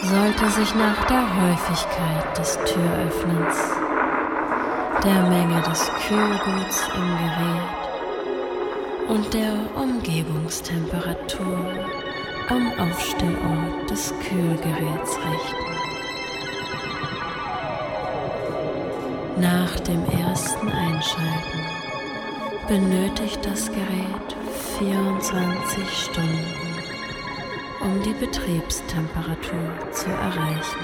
sollte 0.06 0.50
sich 0.52 0.76
nach 0.76 1.06
der 1.08 1.24
Häufigkeit 1.42 2.38
des 2.38 2.60
Türöffnens, 2.66 3.58
der 5.04 5.24
Menge 5.24 5.62
des 5.62 5.90
Kühlguts 6.08 6.88
im 6.96 7.18
Gerät 7.18 7.86
und 9.08 9.34
der 9.34 9.54
Umgebungstemperatur 9.76 11.58
am 12.50 12.72
Aufstellort 12.78 13.90
des 13.90 14.14
Kühlgeräts 14.28 15.18
richten. 15.18 15.66
Nach 19.38 19.80
dem 19.80 20.06
ersten 20.06 20.70
Einschalten 20.70 21.66
benötigt 22.68 23.40
das 23.44 23.68
Gerät 23.68 24.36
24 24.78 25.90
Stunden, 25.98 26.65
um 27.86 28.02
die 28.02 28.14
Betriebstemperatur 28.14 29.92
zu 29.92 30.10
erreichen. 30.10 30.80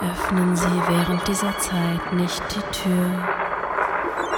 Öffnen 0.00 0.54
Sie 0.54 0.80
während 0.88 1.26
dieser 1.26 1.58
Zeit 1.58 2.12
nicht 2.12 2.40
die 2.54 2.62
Tür 2.78 3.10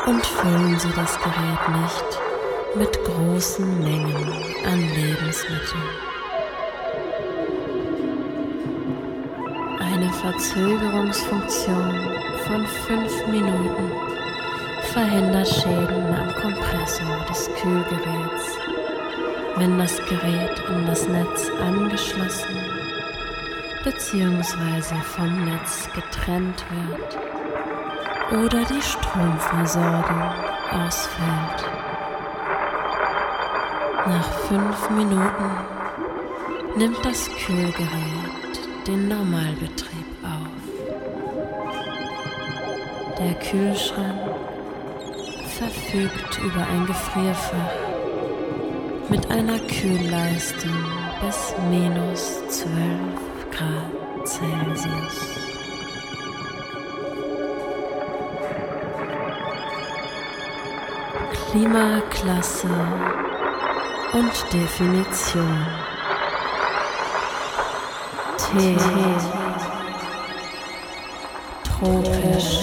und 0.07 0.24
füllen 0.24 0.78
Sie 0.78 0.92
das 0.96 1.18
Gerät 1.18 1.68
nicht 1.83 2.18
mit 2.76 3.04
großen 3.04 3.85
Mengen 3.85 4.33
an 4.64 4.81
Lebensmitteln. 4.94 5.83
Eine 9.81 10.11
Verzögerungsfunktion 10.11 12.11
von 12.46 12.66
fünf 12.66 13.26
Minuten 13.26 13.92
verhindert 14.92 15.48
Schäden 15.48 16.14
am 16.14 16.33
Kompressor 16.35 17.24
des 17.28 17.50
Kühlgeräts, 17.61 18.38
wenn 19.59 19.77
das 19.77 19.97
Gerät 20.07 20.64
an 20.68 20.87
das 20.87 21.09
Netz 21.09 21.51
angeschlossen 21.61 22.57
bzw. 23.83 24.94
vom 25.03 25.44
Netz 25.47 25.88
getrennt 25.92 26.64
wird 26.71 27.18
oder 28.31 28.64
die 28.64 28.83
Stromversorgung 28.83 30.23
ausfällt. 30.71 31.64
Nach 34.07 34.31
fünf 34.49 34.90
Minuten 34.90 35.51
nimmt 36.77 37.05
das 37.05 37.29
Kühlgerät 37.29 38.87
den 38.87 39.09
Normalbetrieb 39.09 40.07
auf. 40.23 40.49
Der 43.18 43.35
Kühlschrank 43.35 44.37
verfügt 45.59 46.38
über 46.38 46.64
ein 46.71 46.87
Gefrierfach 46.87 47.88
mit 49.11 49.31
einer 49.31 49.59
Kühlleistung 49.61 50.85
bis 51.23 51.55
minus 51.71 52.47
12 52.49 52.68
Grad 53.51 54.29
Celsius. 54.29 55.49
Klimaklasse 61.51 62.68
und 64.12 64.53
Definition. 64.53 65.66
T. 68.37 68.77
Tropisch. 71.64 72.61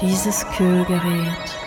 Dieses 0.00 0.46
Kühlgerät 0.56 1.61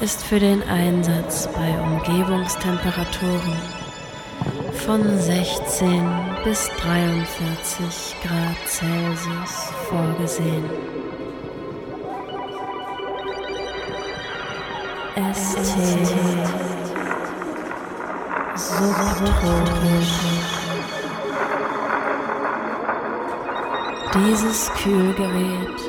ist 0.00 0.22
für 0.24 0.38
den 0.38 0.62
Einsatz 0.68 1.48
bei 1.48 1.80
Umgebungstemperaturen 1.80 3.56
von 4.86 5.18
16 5.18 6.08
bis 6.44 6.70
43 6.80 8.16
Grad 8.22 8.68
Celsius 8.68 9.72
vorgesehen. 9.88 10.64
ST 15.34 15.58
subtropisch. 18.54 20.18
Dieses 24.14 24.70
Kühlgerät 24.74 25.87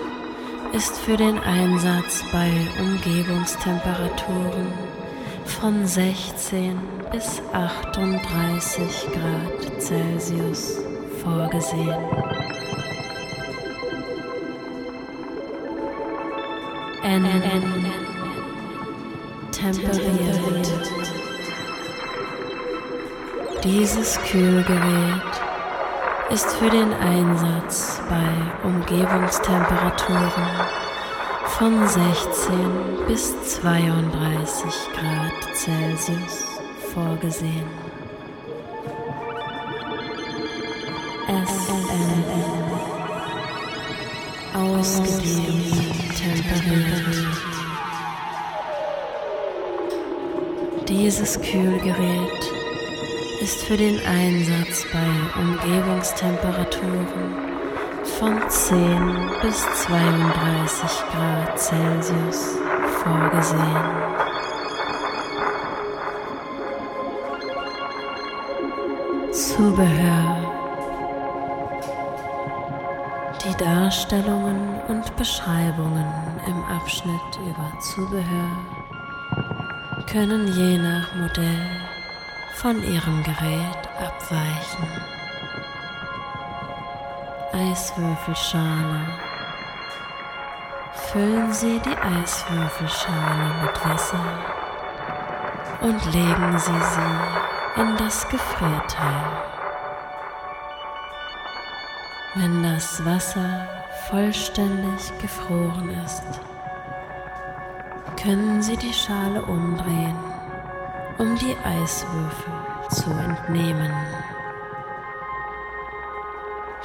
ist 0.73 0.97
für 0.97 1.17
den 1.17 1.39
Einsatz 1.39 2.23
bei 2.31 2.51
Umgebungstemperaturen 2.79 4.67
von 5.45 5.85
16 5.85 6.79
bis 7.11 7.41
38 7.53 9.07
Grad 9.11 9.81
Celsius 9.81 10.77
vorgesehen. 11.23 12.03
N, 17.03 17.25
N, 17.25 17.85
temperiert. 19.51 20.39
Dieses 23.63 24.19
Kühlgerät 24.21 25.28
ist 26.31 26.51
für 26.53 26.69
den 26.69 26.93
Einsatz 26.93 27.99
bei 28.07 28.67
Umgebungstemperaturen 28.67 30.47
von 31.45 31.87
16 31.87 33.07
bis 33.07 33.33
32 33.59 34.65
Grad 34.93 35.55
Celsius 35.55 36.61
vorgesehen. 36.93 37.65
SNN 41.27 42.23
ausgegeben 44.53 45.63
temperiert. 46.15 47.27
Dieses 50.87 51.39
Kühlgerät 51.41 52.38
ist 53.41 53.63
für 53.63 53.77
den 53.77 53.99
Einsatz 54.05 54.85
bei 54.91 55.39
Umgebungstemperaturen 55.41 57.35
von 58.19 58.37
10 58.49 59.31
bis 59.41 59.65
32 59.83 60.89
Grad 61.11 61.57
Celsius 61.57 62.57
vorgesehen. 63.01 64.09
Zubehör. 69.31 70.35
Die 73.45 73.55
Darstellungen 73.63 74.81
und 74.89 75.15
Beschreibungen 75.15 76.05
im 76.45 76.63
Abschnitt 76.65 77.39
über 77.45 77.71
Zubehör 77.79 78.51
können 80.07 80.47
je 80.47 80.77
nach 80.77 81.15
Modell 81.15 81.98
von 82.61 82.83
ihrem 82.83 83.23
Gerät 83.23 83.87
abweichen. 83.97 84.87
Eiswürfelschale. 87.53 89.07
Füllen 90.93 91.53
Sie 91.53 91.79
die 91.79 91.97
Eiswürfelschale 91.97 93.53
mit 93.61 93.85
Wasser 93.85 94.25
und 95.79 96.05
legen 96.13 96.59
Sie 96.59 96.71
sie 96.71 97.81
in 97.81 97.95
das 97.95 98.27
Gefrierteil. 98.27 99.23
Wenn 102.35 102.61
das 102.61 103.05
Wasser 103.05 103.67
vollständig 104.09 105.17
gefroren 105.21 105.91
ist, 106.05 106.41
können 108.21 108.61
Sie 108.61 108.75
die 108.75 108.93
Schale 108.93 109.41
umdrehen, 109.43 110.28
um 111.19 111.35
die 111.35 111.55
Eiswürfel 111.63 112.51
zu 112.89 113.11
entnehmen. 113.11 113.91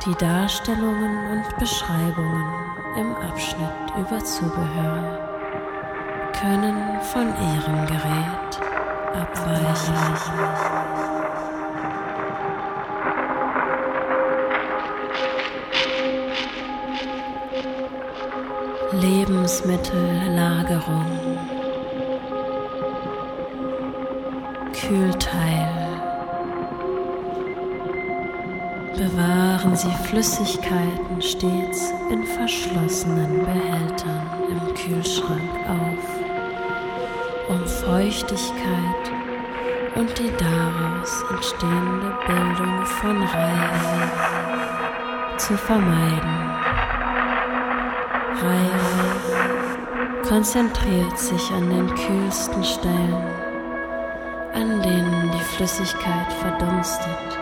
Die 0.05 0.15
Darstellungen 0.17 1.31
und 1.31 1.59
Beschreibungen 1.59 2.45
im 2.99 3.17
Abschnitt 3.17 3.91
über 3.97 4.23
Zubehör 4.23 5.19
können 6.39 7.01
von 7.01 7.29
Ihrem 7.29 7.87
Gerät 7.87 8.61
abweichen. 9.15 9.95
Lebensmittellagerung, 18.93 21.07
Kühlteil. 24.87 25.69
Bewahren 28.95 29.75
Sie 29.75 29.91
Flüssigkeiten 30.07 31.23
stets 31.23 31.95
in 32.11 32.23
verschlossenen 32.25 33.47
Behältern 33.47 34.27
im 34.51 34.75
Kühlschrank 34.75 35.41
auf, 35.67 36.05
um 37.49 37.67
Feuchtigkeit 37.67 39.13
und 39.95 40.19
die 40.19 40.33
daraus 40.37 41.25
entstehende 41.31 42.13
Bildung 42.27 42.85
von 42.85 43.23
Reihe 43.23 44.11
zu 45.39 45.57
vermeiden. 45.57 46.51
Reihe 48.43 48.81
konzentriert 50.29 51.19
sich 51.19 51.51
an 51.53 51.71
den 51.71 51.87
kühlsten 51.95 52.63
Stellen, 52.63 53.44
Flüssigkeit 55.65 56.31
verdunstet. 56.31 57.39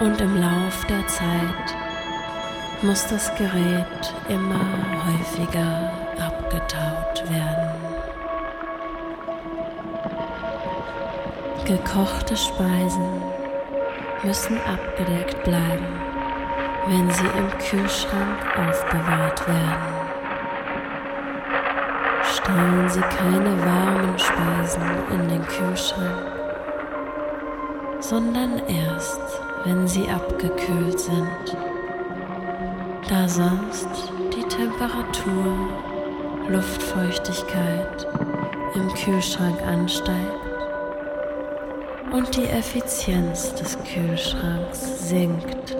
Und 0.00 0.20
im 0.20 0.36
Lauf 0.38 0.84
der 0.90 1.06
Zeit 1.06 1.76
muss 2.82 3.06
das 3.06 3.34
Gerät 3.36 4.14
immer 4.28 4.60
häufiger 5.06 5.90
abgetaut 6.20 7.30
werden. 7.30 7.70
Gekochte 11.64 12.36
Speisen 12.36 13.22
müssen 14.22 14.58
abgedeckt 14.58 15.42
bleiben 15.44 15.86
wenn 16.88 17.08
sie 17.12 17.26
im 17.38 17.48
Kühlschrank 17.58 18.40
aufbewahrt 18.58 19.46
werden. 19.46 20.02
Stellen 22.24 22.88
Sie 22.88 23.00
keine 23.00 23.56
warmen 23.64 24.18
Speisen 24.18 24.82
in 25.12 25.28
den 25.28 25.46
Kühlschrank, 25.46 26.31
sondern 28.12 28.60
erst, 28.68 29.22
wenn 29.64 29.88
sie 29.88 30.06
abgekühlt 30.06 31.00
sind, 31.00 31.56
da 33.08 33.26
sonst 33.26 33.88
die 34.36 34.46
Temperatur, 34.54 35.56
Luftfeuchtigkeit 36.46 38.06
im 38.74 38.92
Kühlschrank 38.92 39.62
ansteigt 39.62 40.44
und 42.12 42.36
die 42.36 42.48
Effizienz 42.48 43.54
des 43.54 43.78
Kühlschranks 43.82 45.08
sinkt. 45.08 45.74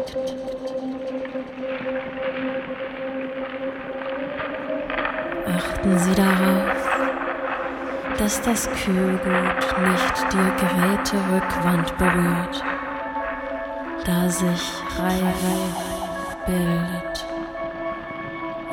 achten 5.47 5.99
Sie 5.99 6.15
darauf, 6.15 6.82
dass 8.23 8.41
das 8.43 8.71
Kühlgut 8.71 9.21
nicht 9.21 10.17
die 10.33 10.51
Geräterückwand 10.65 11.99
berührt, 11.99 12.65
da 14.05 14.31
sich 14.31 14.63
Reihe 14.97 15.35
bildet 16.47 17.27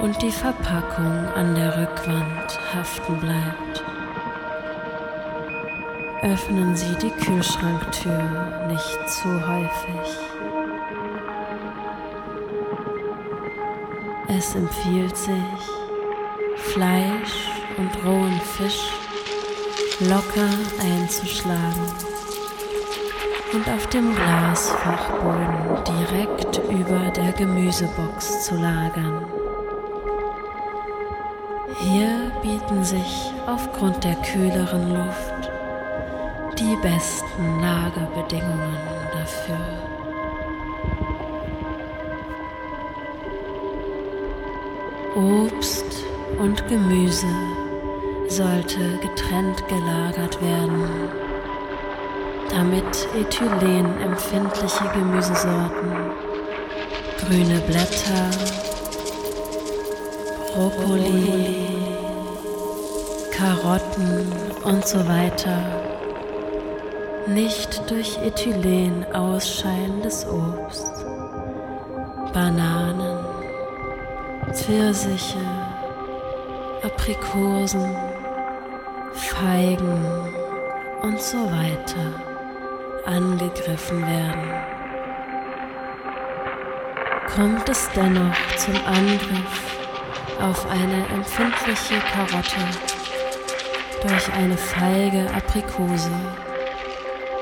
und 0.04 0.22
die 0.22 0.32
Verpackung 0.32 1.28
an 1.34 1.56
der 1.56 1.82
Rückwand 1.82 2.60
haften 2.76 3.20
bleibt. 3.20 3.84
Öffnen 6.22 6.76
Sie 6.76 6.94
die 7.02 7.10
Kühlschranktür 7.10 8.68
nicht 8.68 9.10
zu 9.10 9.30
häufig. 9.48 10.20
Es 14.28 14.54
empfiehlt 14.54 15.18
sich, 15.18 15.34
Fleisch 16.56 17.50
und 17.78 18.06
rohen 18.06 18.40
Fisch 18.42 18.92
locker 20.00 20.50
einzuschlagen 20.82 21.84
und 23.54 23.68
auf 23.68 23.88
dem 23.88 24.16
Glasfachboden 24.16 25.84
direkt 25.84 26.58
über 26.70 27.12
der 27.12 27.34
Gemüsebox 27.34 28.46
zu 28.46 28.56
lagern. 28.56 29.26
Hier 31.80 32.32
bieten 32.42 32.84
sich 32.84 33.32
aufgrund 33.46 34.04
der 34.04 34.16
kühleren 34.16 34.94
Luft 34.94 35.52
die 36.58 36.78
besten 36.82 37.60
Lagerbedingungen 37.62 38.78
dafür. 39.12 39.58
Obst 45.16 46.06
und 46.38 46.66
Gemüse 46.70 47.28
sollte 48.40 48.98
getrennt 49.02 49.68
gelagert 49.68 50.42
werden, 50.42 50.88
damit 52.50 53.10
ethylenempfindliche 53.20 54.86
Gemüsesorten, 54.94 55.92
grüne 57.20 57.60
Blätter, 57.68 58.30
Brokkoli, 60.54 61.68
Karotten 63.34 64.32
und 64.64 64.88
so 64.88 65.00
weiter 65.00 65.58
nicht 67.28 67.92
durch 67.92 68.18
Ethylen 68.20 69.06
ausscheidendes 69.14 70.26
Obst, 70.26 71.06
Bananen, 72.34 73.20
Pfirsiche, 74.54 75.46
Aprikosen, 76.84 78.09
Feigen 79.40 80.04
und 81.02 81.22
so 81.22 81.38
weiter 81.46 82.14
angegriffen 83.06 84.06
werden. 84.06 84.52
Kommt 87.34 87.70
es 87.70 87.90
dennoch 87.96 88.36
zum 88.58 88.76
Angriff 88.86 89.78
auf 90.42 90.70
eine 90.70 91.06
empfindliche 91.14 92.02
Karotte 92.12 92.66
durch 94.02 94.34
eine 94.34 94.58
feige 94.58 95.26
Aprikose, 95.34 96.12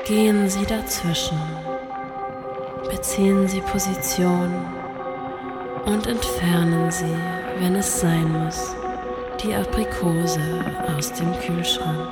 gehen 0.04 0.48
Sie 0.48 0.66
dazwischen, 0.66 1.40
beziehen 2.88 3.48
Sie 3.48 3.60
Position 3.60 4.54
und 5.84 6.06
entfernen 6.06 6.92
Sie, 6.92 7.16
wenn 7.58 7.74
es 7.74 8.00
sein 8.00 8.44
muss 8.44 8.77
die 9.42 9.54
Aprikose 9.54 10.40
aus 10.96 11.12
dem 11.12 11.32
Kühlschrank. 11.40 12.08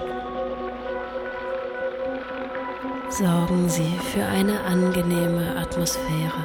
Sorgen 3.08 3.68
Sie 3.68 3.92
für 4.12 4.24
eine 4.24 4.60
angenehme 4.60 5.56
Atmosphäre, 5.56 6.44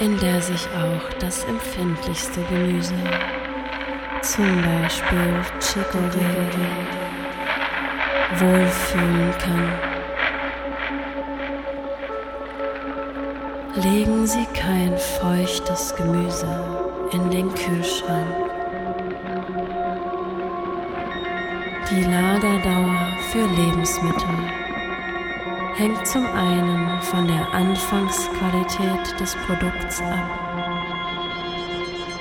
in 0.00 0.18
der 0.18 0.40
sich 0.40 0.66
auch 0.68 1.12
das 1.18 1.44
empfindlichste 1.44 2.40
Gemüse, 2.42 2.94
zum 4.22 4.62
Beispiel 4.62 5.42
Chicorée, 5.60 6.50
wohlfühlen 8.36 9.34
kann. 9.38 9.72
Legen 13.74 14.26
Sie 14.26 14.46
kein 14.54 14.96
feuchtes 14.96 15.94
Gemüse 15.96 16.64
in 17.12 17.30
den 17.30 17.52
Kühlschrank. 17.54 18.47
Die 21.90 22.02
Lagerdauer 22.02 23.16
für 23.32 23.46
Lebensmittel 23.46 24.28
hängt 25.74 26.06
zum 26.06 26.26
einen 26.26 27.00
von 27.00 27.26
der 27.26 27.50
Anfangsqualität 27.54 29.18
des 29.18 29.34
Produkts 29.46 30.02
ab. 30.02 30.28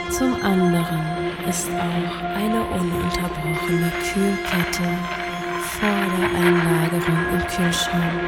Zum 0.09 0.35
anderen 0.41 1.01
ist 1.49 1.69
auch 1.69 2.37
eine 2.37 2.61
ununterbrochene 2.63 3.91
Kühlkette 4.13 4.83
vor 5.59 5.99
der 6.17 6.29
Einlagerung 6.39 7.17
im 7.33 7.47
Kühlschrank 7.47 8.21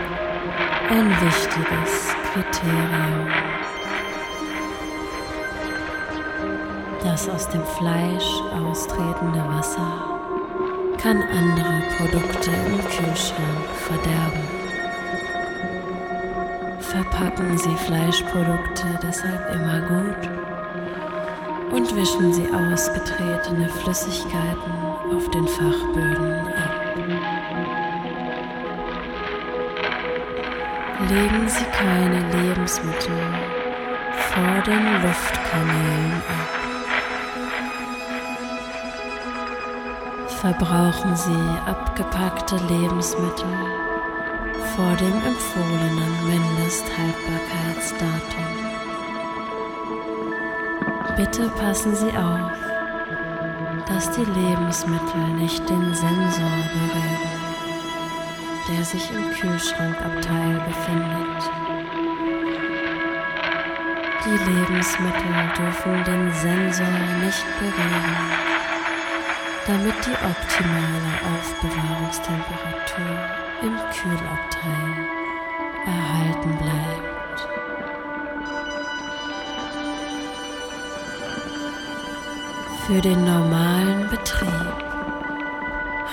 ein 0.90 1.10
wichtiges 1.22 2.16
Kriterium. 2.34 3.30
Das 7.02 7.30
aus 7.30 7.48
dem 7.48 7.64
Fleisch 7.64 8.42
austretende 8.52 9.40
Wasser 9.48 10.19
kann 11.02 11.24
andere 11.24 11.82
Produkte 11.98 12.50
im 12.50 12.78
Kühlschrank 12.78 13.66
verderben. 13.88 14.44
Verpacken 16.80 17.58
Sie 17.58 17.76
Fleischprodukte 17.76 19.00
deshalb 19.02 19.56
immer 19.56 19.80
gut 19.82 20.30
und 21.72 21.96
wischen 21.96 22.34
Sie 22.34 22.48
ausgetretene 22.52 23.70
Flüssigkeiten 23.70 24.74
auf 25.16 25.30
den 25.30 25.48
Fachböden 25.48 26.48
ab. 26.48 26.96
Legen 31.08 31.48
Sie 31.48 31.66
keine 31.66 32.20
Lebensmittel 32.44 33.20
vor 34.34 34.62
den 34.66 35.02
Luftkanälen 35.02 36.22
ab. 36.28 36.39
Verbrauchen 40.42 41.16
Sie 41.18 41.60
abgepackte 41.66 42.56
Lebensmittel 42.70 43.54
vor 44.74 44.96
dem 44.96 45.22
empfohlenen 45.28 46.14
Mindesthaltbarkeitsdatum. 46.28 48.48
Bitte 51.18 51.50
passen 51.60 51.94
Sie 51.94 52.16
auf, 52.16 52.54
dass 53.90 54.10
die 54.12 54.24
Lebensmittel 54.24 55.28
nicht 55.36 55.70
den 55.70 55.94
Sensor 55.94 56.50
berühren, 56.72 57.18
der 58.70 58.86
sich 58.86 59.12
im 59.12 59.32
Kühlschrankabteil 59.32 60.62
befindet. 60.66 61.52
Die 64.24 64.38
Lebensmittel 64.52 65.52
dürfen 65.58 66.02
den 66.06 66.32
Sensor 66.32 66.88
nicht 67.26 67.46
berühren, 67.60 68.49
damit 69.68 69.96
die 70.06 70.12
optimale 70.12 71.14
Aufbewahrungstemperatur 71.36 73.14
im 73.62 73.76
Kühlabteil 73.92 74.92
erhalten 75.86 76.58
bleibt. 76.58 77.48
Für 82.86 83.02
den 83.02 83.24
normalen 83.24 84.10
Betrieb 84.10 84.50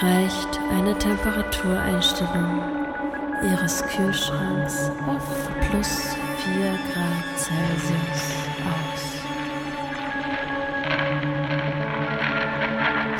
reicht 0.02 0.60
eine 0.72 0.96
Temperatureinstellung 0.98 2.62
Ihres 3.42 3.82
Kühlschranks 3.86 4.90
auf 5.06 5.24
plus 5.68 6.16
4 6.44 6.78
Grad 6.92 7.38
Celsius 7.38 8.45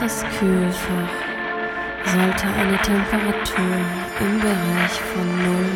Das 0.06 0.22
Kühlfach 0.38 1.16
sollte 2.04 2.46
eine 2.46 2.78
Temperatur 2.78 3.76
im 4.20 4.40
Bereich 4.40 5.00
von 5.12 5.26
0 5.26 5.66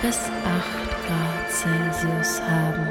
bis 0.00 0.18
8 0.18 0.30
Grad 1.04 1.50
Celsius 1.50 2.40
haben. 2.42 2.86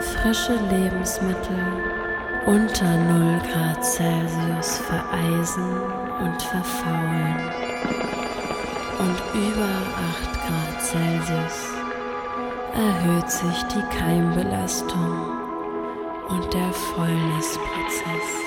Frische 0.00 0.54
Lebensmittel 0.68 1.62
unter 2.46 2.96
0 2.96 3.38
Grad 3.48 3.84
Celsius 3.84 4.78
vereisen 4.78 5.70
und 6.18 6.42
verfaulen 6.42 7.36
und 8.98 9.22
über 9.40 9.68
8 10.18 10.32
Grad 10.34 10.82
Celsius 10.82 11.68
erhöht 12.74 13.30
sich 13.30 13.62
die 13.68 13.96
Keimbelastung 13.96 15.38
und 16.28 16.52
der 16.52 16.72
Fäulnisprozess. 16.72 18.41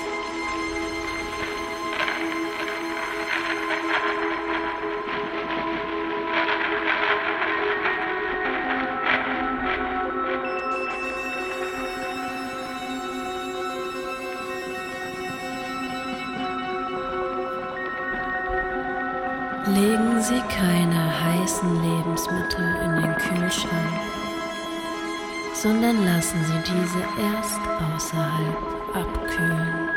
Erst 27.45 27.59
außerhalb 27.95 28.57
abkühlen. 28.93 29.89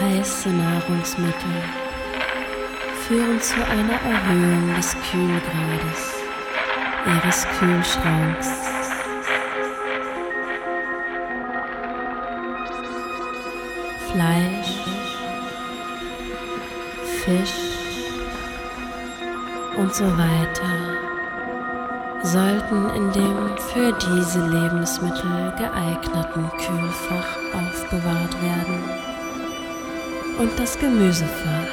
Heiße 0.00 0.48
Nahrungsmittel 0.50 1.62
führen 3.06 3.40
zu 3.40 3.56
einer 3.64 3.94
Erhöhung 3.94 4.74
des 4.76 4.94
Kühlgrades 5.10 6.14
Ihres 7.06 7.46
Kühlschranks. 7.58 8.48
Fleisch 14.12 14.76
Fisch 17.24 17.76
und 19.76 19.94
so 19.94 20.04
weiter 20.16 20.75
sollten 22.26 22.90
in 22.90 23.12
dem 23.12 23.56
für 23.56 23.92
diese 23.92 24.44
Lebensmittel 24.44 25.52
geeigneten 25.56 26.50
Kühlfach 26.58 27.38
aufbewahrt 27.54 28.42
werden. 28.42 28.82
Und 30.38 30.50
das 30.58 30.76
Gemüsefach 30.78 31.70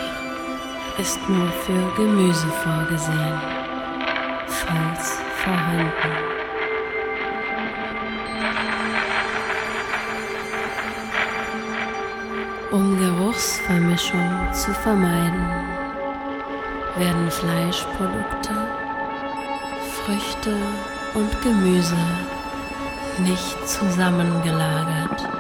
ist 1.00 1.20
nur 1.28 1.48
für 1.66 1.96
Gemüse 1.96 2.48
vorgesehen, 2.64 3.42
falls 4.46 5.18
vorhanden. 5.44 6.34
Um 12.72 12.98
Geruchsvermischung 12.98 14.54
zu 14.54 14.72
vermeiden, 14.74 15.48
werden 16.96 17.32
Fleischprodukte, 17.32 18.63
Früchte 20.06 20.54
und 21.14 21.42
Gemüse 21.42 21.96
nicht 23.20 23.70
zusammengelagert. 23.70 25.33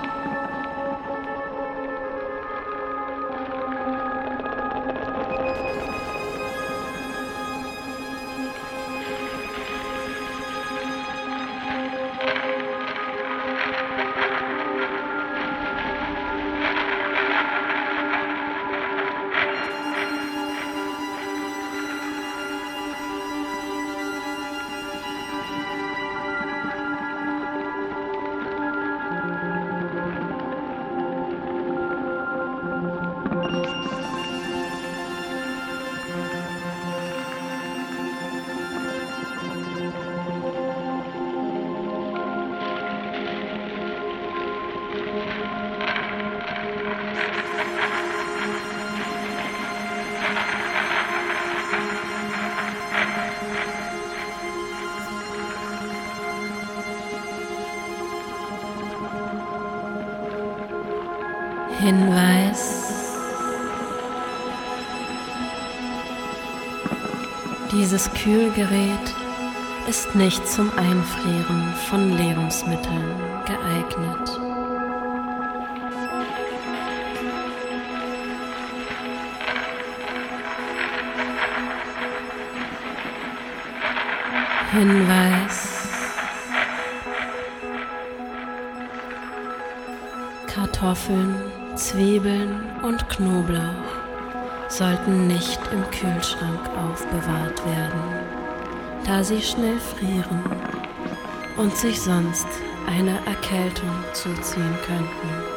Hinweis. 61.83 63.11
Dieses 67.73 68.09
Kühlgerät 68.13 69.13
ist 69.89 70.15
nicht 70.15 70.47
zum 70.47 70.71
Einfrieren 70.77 71.73
von 71.89 72.15
Lebensmitteln 72.15 73.15
geeignet. 73.45 74.29
Hinweis. 84.71 85.73
Kartoffeln, 90.47 91.35
Zwiebeln 91.83 92.61
und 92.81 93.09
Knoblauch 93.09 94.69
sollten 94.69 95.27
nicht 95.27 95.59
im 95.73 95.83
Kühlschrank 95.91 96.69
aufbewahrt 96.77 97.61
werden, 97.65 98.01
da 99.05 99.21
sie 99.21 99.41
schnell 99.41 99.77
frieren 99.79 100.41
und 101.57 101.75
sich 101.75 101.99
sonst 101.99 102.47
eine 102.87 103.17
Erkältung 103.25 103.91
zuziehen 104.13 104.77
könnten. 104.85 105.52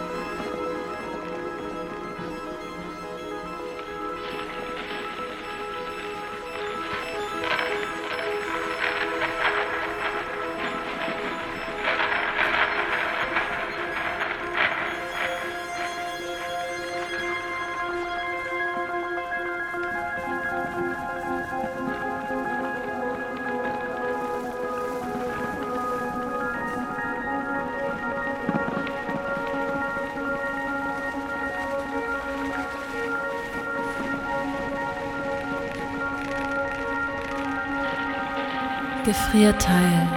Gefrierteil. 39.17 40.09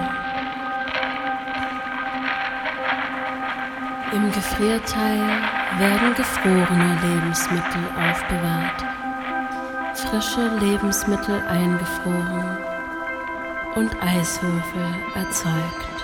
Im 4.12 4.30
Gefrierteil 4.30 5.20
werden 5.78 6.14
gefrorene 6.14 6.98
Lebensmittel 7.02 7.82
aufbewahrt, 7.96 8.84
frische 9.94 10.48
Lebensmittel 10.58 11.42
eingefroren 11.48 12.58
und 13.74 13.90
Eiswürfel 14.02 14.94
erzeugt. 15.14 15.99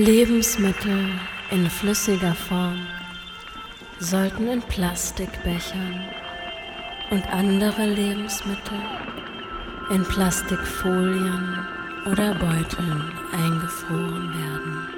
Lebensmittel 0.00 1.10
in 1.50 1.68
flüssiger 1.68 2.34
Form 2.34 2.86
sollten 3.98 4.48
in 4.48 4.62
Plastikbechern 4.62 6.00
und 7.10 7.30
andere 7.30 7.84
Lebensmittel 7.84 8.78
in 9.90 10.02
Plastikfolien 10.04 11.66
oder 12.10 12.34
Beuteln 12.34 13.12
eingefroren 13.30 14.32
werden. 14.40 14.88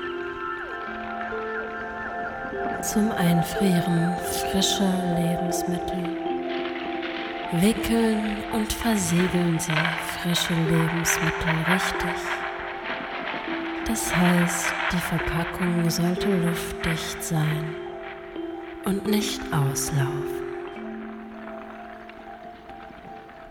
Zum 2.83 3.11
Einfrieren 3.11 4.15
frischer 4.51 4.95
Lebensmittel 5.17 6.17
wickeln 7.55 8.37
und 8.53 8.73
versiegeln 8.73 9.59
Sie 9.59 9.73
frische 10.21 10.55
Lebensmittel 10.55 11.57
richtig. 11.73 12.42
Das 13.93 14.17
heißt, 14.17 14.73
die 14.91 14.97
Verpackung 14.97 15.91
sollte 15.91 16.35
luftdicht 16.35 17.23
sein 17.23 17.77
und 18.87 19.07
nicht 19.07 19.39
auslaufen. 19.53 20.47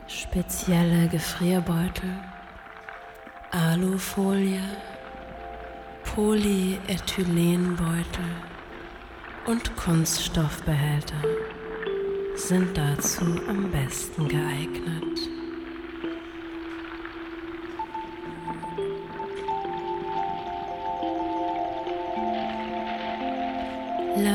Spezielle 0.07 1.07
Gefrierbeutel, 1.09 2.09
Alufolie, 3.51 4.63
Polyethylenbeutel 6.05 8.25
und 9.45 9.77
Kunststoffbehälter 9.77 11.21
sind 12.33 12.75
dazu 12.75 13.25
am 13.47 13.69
besten 13.69 14.27
geeignet. 14.27 15.40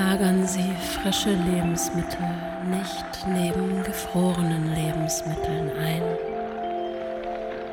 Lagern 0.08 0.46
Sie 0.46 0.72
frische 0.94 1.30
Lebensmittel 1.30 2.28
nicht 2.70 3.26
neben 3.26 3.82
gefrorenen 3.82 4.72
Lebensmitteln 4.72 5.68
ein. 5.76 6.02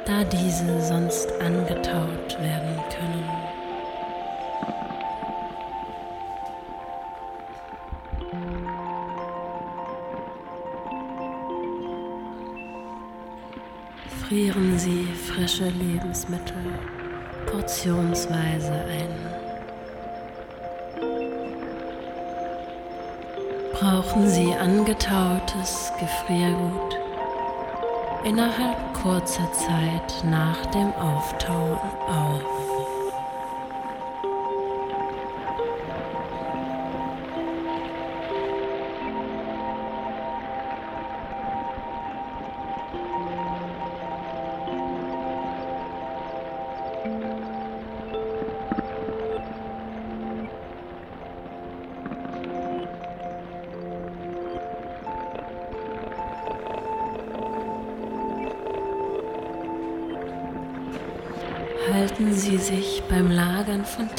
da 0.06 0.24
diese 0.24 0.82
sonst 0.82 1.32
angetaut 1.40 2.42
werden 2.42 2.76
können. 2.90 3.30
Frieren 14.28 14.80
Sie 14.80 15.06
frische 15.14 15.70
Lebensmittel 15.70 16.80
portionsweise 17.46 18.74
ein. 18.74 19.33
Brauchen 23.84 24.30
Sie 24.30 24.56
angetautes 24.56 25.92
Gefriergut 26.00 26.98
innerhalb 28.24 28.94
kurzer 28.94 29.52
Zeit 29.52 30.24
nach 30.24 30.66
dem 30.68 30.94
Auftauen 30.94 31.78
auf. 32.08 32.63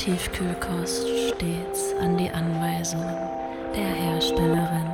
Tiefkühlkost 0.05 1.09
stets 1.09 1.95
an 1.99 2.19
die 2.19 2.31
Anweisungen 2.31 3.17
der 3.75 3.87
Herstellerin 3.87 4.87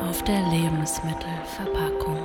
auf 0.00 0.20
der 0.24 0.40
Lebensmittelverpackung. 0.48 2.18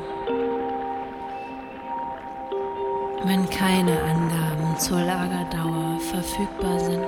Wenn 3.23 3.47
keine 3.51 4.01
Angaben 4.01 4.79
zur 4.79 4.99
Lagerdauer 5.01 5.99
verfügbar 5.99 6.79
sind, 6.79 7.05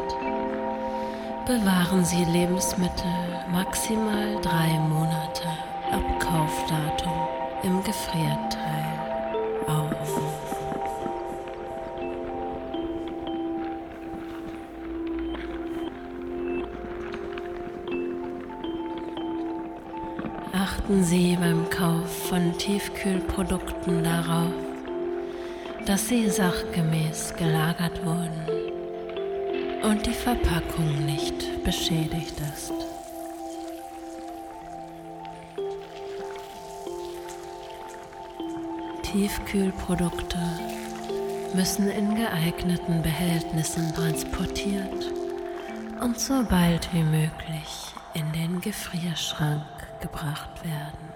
bewahren 1.47 2.05
Sie 2.05 2.25
Lebensmittel 2.25 3.15
maximal 3.51 4.39
drei 4.43 4.77
Monate 4.77 5.47
ab 5.91 6.19
Kaufdatum 6.19 7.13
im 7.63 7.83
Gefrierteil 7.83 8.99
auf. 9.65 9.92
Achten 20.93 21.03
Sie 21.03 21.35
beim 21.35 21.67
Kauf 21.71 22.29
von 22.29 22.55
Tiefkühlprodukten 22.57 24.03
darauf, 24.03 24.53
dass 25.87 26.07
sie 26.07 26.29
sachgemäß 26.29 27.33
gelagert 27.35 28.05
wurden 28.05 28.45
und 29.81 30.05
die 30.05 30.13
Verpackung 30.13 31.05
nicht 31.05 31.63
beschädigt 31.63 32.39
ist. 32.53 32.73
Tiefkühlprodukte 39.01 40.39
müssen 41.55 41.89
in 41.89 42.15
geeigneten 42.15 43.01
Behältnissen 43.01 43.93
transportiert 43.95 45.11
und 46.01 46.19
so 46.19 46.43
bald 46.47 46.87
wie 46.93 47.03
möglich 47.03 47.93
in 48.13 48.31
den 48.31 48.61
Gefrierschrank 48.61 49.72
gebracht 50.03 50.63
werden. 50.63 51.13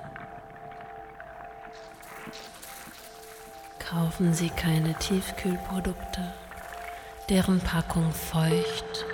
Kaufen 3.77 4.33
Sie 4.33 4.49
keine 4.49 4.93
Tiefkühlprodukte, 4.95 6.33
deren 7.29 7.59
Packung 7.59 8.11
feucht 8.11 9.05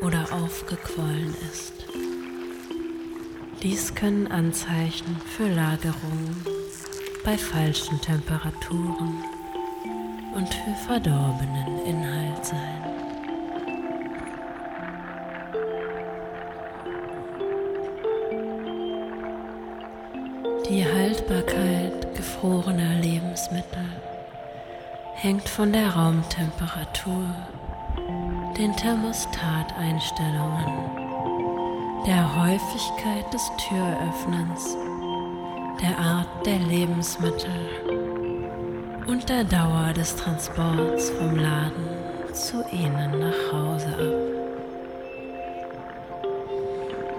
oder 0.00 0.24
aufgequollen 0.32 1.34
ist. 1.52 1.74
Dies 3.62 3.94
können 3.94 4.30
Anzeichen 4.30 5.20
für 5.36 5.48
Lagerungen 5.48 6.44
bei 7.24 7.36
falschen 7.36 8.00
Temperaturen 8.00 9.24
und 10.34 10.48
für 10.48 10.74
verdorbenen 10.86 11.84
Inhalt 11.84 12.46
sein. 12.46 12.97
Hängt 25.28 25.46
von 25.46 25.70
der 25.74 25.90
Raumtemperatur, 25.90 27.22
den 28.56 28.74
Thermostateinstellungen, 28.74 30.72
der 32.06 32.34
Häufigkeit 32.34 33.30
des 33.34 33.52
Türöffnens, 33.58 34.74
der 35.82 35.98
Art 35.98 36.46
der 36.46 36.58
Lebensmittel 36.60 37.52
und 39.06 39.28
der 39.28 39.44
Dauer 39.44 39.92
des 39.94 40.16
Transports 40.16 41.10
vom 41.10 41.36
Laden 41.36 41.88
zu 42.32 42.64
Ihnen 42.72 43.18
nach 43.20 43.52
Hause 43.52 43.88
ab 43.88 44.14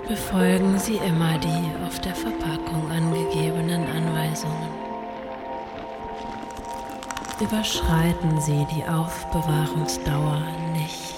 befolgen 0.08 0.80
Sie 0.80 0.96
immer 0.96 1.38
die 1.38 1.86
auf 1.86 2.00
der 2.00 2.16
Verpackung 2.16 2.90
angegebenen 2.90 3.86
Anweisungen. 3.86 4.89
Überschreiten 7.42 8.42
Sie 8.42 8.68
die 8.76 8.84
Aufbewahrungsdauer 8.84 10.42
nicht. 10.74 11.14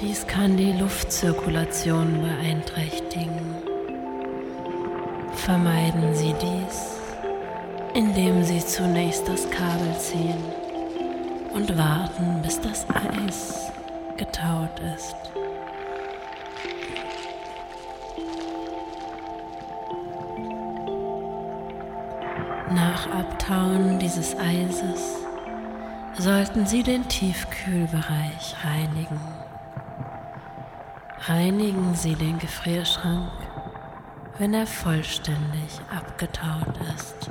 Dies 0.00 0.26
kann 0.26 0.56
die 0.56 0.72
Luftzirkulation 0.72 2.22
beeinträchtigen. 2.22 3.54
Vermeiden 5.34 6.12
Sie 6.12 6.34
dies, 6.42 6.96
indem 7.94 8.42
Sie 8.42 8.64
zunächst 8.66 9.28
das 9.28 9.48
Kabel 9.50 9.96
ziehen 10.00 10.42
und 11.54 11.78
warten, 11.78 12.42
bis 12.42 12.60
das 12.60 12.84
Eis 12.90 13.70
getaut 14.16 14.80
ist. 14.96 15.25
Dieses 24.06 24.38
Eises 24.38 25.16
sollten 26.16 26.64
Sie 26.64 26.84
den 26.84 27.08
Tiefkühlbereich 27.08 28.54
reinigen. 28.64 29.20
Reinigen 31.26 31.92
Sie 31.96 32.14
den 32.14 32.38
Gefrierschrank, 32.38 33.32
wenn 34.38 34.54
er 34.54 34.68
vollständig 34.68 35.80
abgetaut 35.90 36.72
ist. 36.94 37.30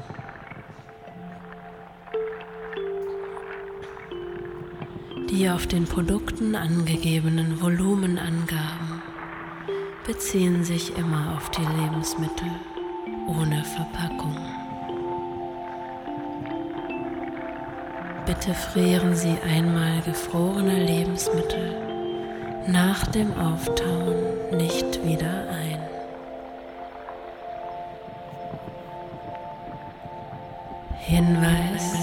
Die 5.30 5.50
auf 5.50 5.68
den 5.68 5.86
Produkten 5.86 6.56
angegebenen 6.56 7.62
Volumenangaben 7.62 9.02
beziehen 10.06 10.66
sich 10.66 10.98
immer 10.98 11.38
auf 11.38 11.50
die 11.52 11.66
Lebensmittel 11.82 12.52
ohne 13.28 13.64
Verpackung. 13.64 14.55
Bitte 18.26 18.54
frieren 18.54 19.16
Sie 19.16 19.38
einmal 19.48 20.02
gefrorene 20.02 20.84
Lebensmittel 20.84 21.76
nach 22.68 23.06
dem 23.08 23.32
Auftauen 23.38 24.16
nicht 24.58 25.06
wieder 25.06 25.48
ein. 25.50 25.80
Hinweis 30.98 31.96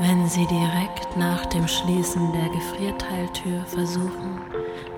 Wenn 0.00 0.28
Sie 0.28 0.46
direkt 0.46 1.16
nach 1.16 1.46
dem 1.46 1.68
Schließen 1.68 2.32
der 2.32 2.48
Gefrierteiltür 2.48 3.64
versuchen, 3.66 4.40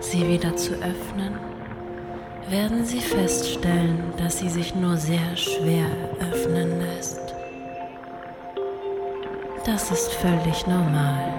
sie 0.01 0.27
wieder 0.27 0.57
zu 0.57 0.73
öffnen, 0.75 1.39
werden 2.49 2.85
Sie 2.85 3.01
feststellen, 3.01 4.13
dass 4.17 4.39
sie 4.39 4.49
sich 4.49 4.75
nur 4.75 4.97
sehr 4.97 5.37
schwer 5.37 5.87
öffnen 6.33 6.81
lässt. 6.81 7.26
Das 9.67 9.91
ist 9.91 10.13
völlig 10.13 10.65
normal. 10.69 11.35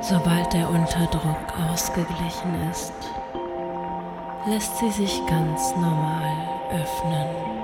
Sobald 0.00 0.52
der 0.52 0.70
Unterdruck 0.70 1.52
ausgeglichen 1.68 2.70
ist, 2.70 2.92
lässt 4.46 4.78
sie 4.78 4.90
sich 4.92 5.20
ganz 5.26 5.74
normal 5.74 6.48
öffnen. 6.70 7.63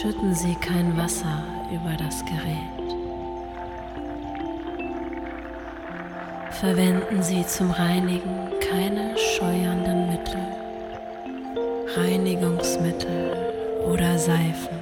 Schütten 0.00 0.34
Sie 0.34 0.54
kein 0.54 0.96
Wasser 0.96 1.44
über 1.70 1.94
das 1.98 2.24
Gerät. 2.24 2.96
Verwenden 6.52 7.22
Sie 7.22 7.46
zum 7.46 7.70
Reinigen 7.70 8.50
keine 8.70 9.14
scheuernden 9.18 10.08
Mittel, 10.08 10.40
Reinigungsmittel 11.96 13.52
oder 13.92 14.18
Seifen. 14.18 14.78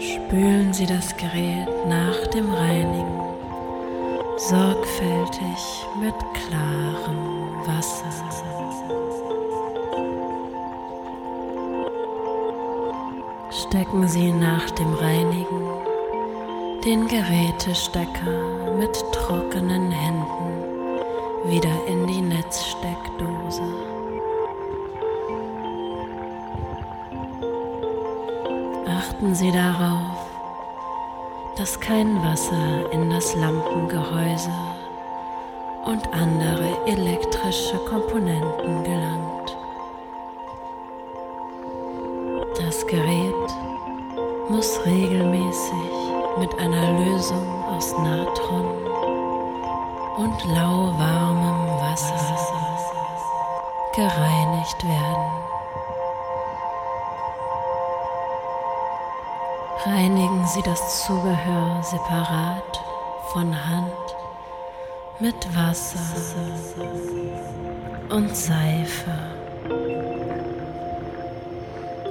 spülen 0.00 0.72
Sie 0.72 0.86
das 0.86 1.14
Gerät 1.18 1.68
nach 1.86 2.26
dem 2.28 2.50
Reinigen 2.50 3.20
sorgfältig 4.38 5.86
mit 6.00 6.14
klarem 6.32 7.66
Wasser. 7.66 8.65
Stecken 13.68 14.06
Sie 14.06 14.30
nach 14.30 14.70
dem 14.70 14.94
Reinigen 14.94 15.60
den 16.84 17.08
Gerätestecker 17.08 18.76
mit 18.78 18.94
trockenen 19.12 19.90
Händen 19.90 21.00
wieder 21.46 21.74
in 21.88 22.06
die 22.06 22.20
Netzsteckdose. 22.20 23.62
Achten 28.86 29.34
Sie 29.34 29.50
darauf, 29.50 30.30
dass 31.56 31.80
kein 31.80 32.22
Wasser 32.22 32.92
in 32.92 33.10
das 33.10 33.34
Lampengehäuse 33.34 34.54
und 35.84 36.12
andere 36.14 36.78
elektrische 36.86 37.78
Komponenten 37.88 38.84
gelangt. 38.84 39.35
Muss 44.66 44.84
regelmäßig 44.84 45.92
mit 46.38 46.58
einer 46.58 46.98
Lösung 46.98 47.64
aus 47.66 47.92
Natron 47.98 48.66
und 50.16 50.44
lauwarmem 50.54 51.68
Wasser 51.80 52.36
gereinigt 53.94 54.84
werden. 54.84 55.30
reinigen 59.84 60.44
Sie 60.48 60.62
das 60.62 61.06
Zubehör 61.06 61.80
separat 61.82 62.80
von 63.32 63.54
Hand 63.54 64.16
mit 65.20 65.36
Wasser 65.54 66.00
und 68.08 68.36
Seife. 68.36 69.95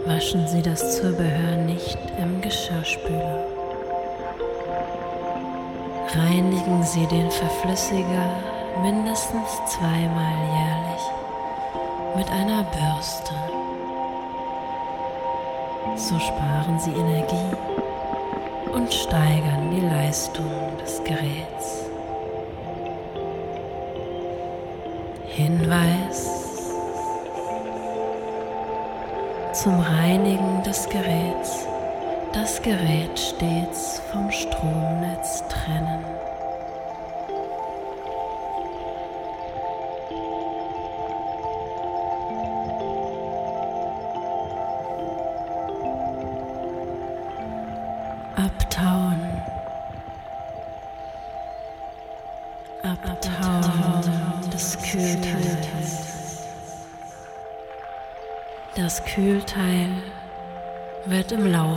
Waschen 0.05 0.47
Sie 0.47 0.61
das 0.61 0.97
Zubehör 0.97 1.57
nicht 1.65 1.97
im 2.21 2.39
Geschirrspüler. 2.39 3.43
Reinigen 6.09 6.83
Sie 6.83 7.07
den 7.07 7.31
Verflüssiger 7.31 8.29
mindestens 8.83 9.49
zweimal 9.65 10.35
jährlich 10.53 11.01
mit 12.15 12.29
einer 12.29 12.63
Bürste. 12.65 13.33
So 15.95 16.19
sparen 16.19 16.79
Sie 16.79 16.91
Energie 16.91 17.55
und 18.73 18.93
steigern 18.93 19.71
die 19.71 19.87
Leistung 19.87 20.77
des 20.83 21.03
Geräts. 21.03 21.89
Hinweis 25.29 26.44
zum 29.65 29.79
Reinigen 29.79 30.61
des 30.61 30.87
Geräts. 30.89 31.65
Das 32.33 32.61
Gerät 32.61 33.17
stets 33.17 33.99
vom 34.11 34.29
Stromnetz 34.29 35.43
trennen. 35.49 36.05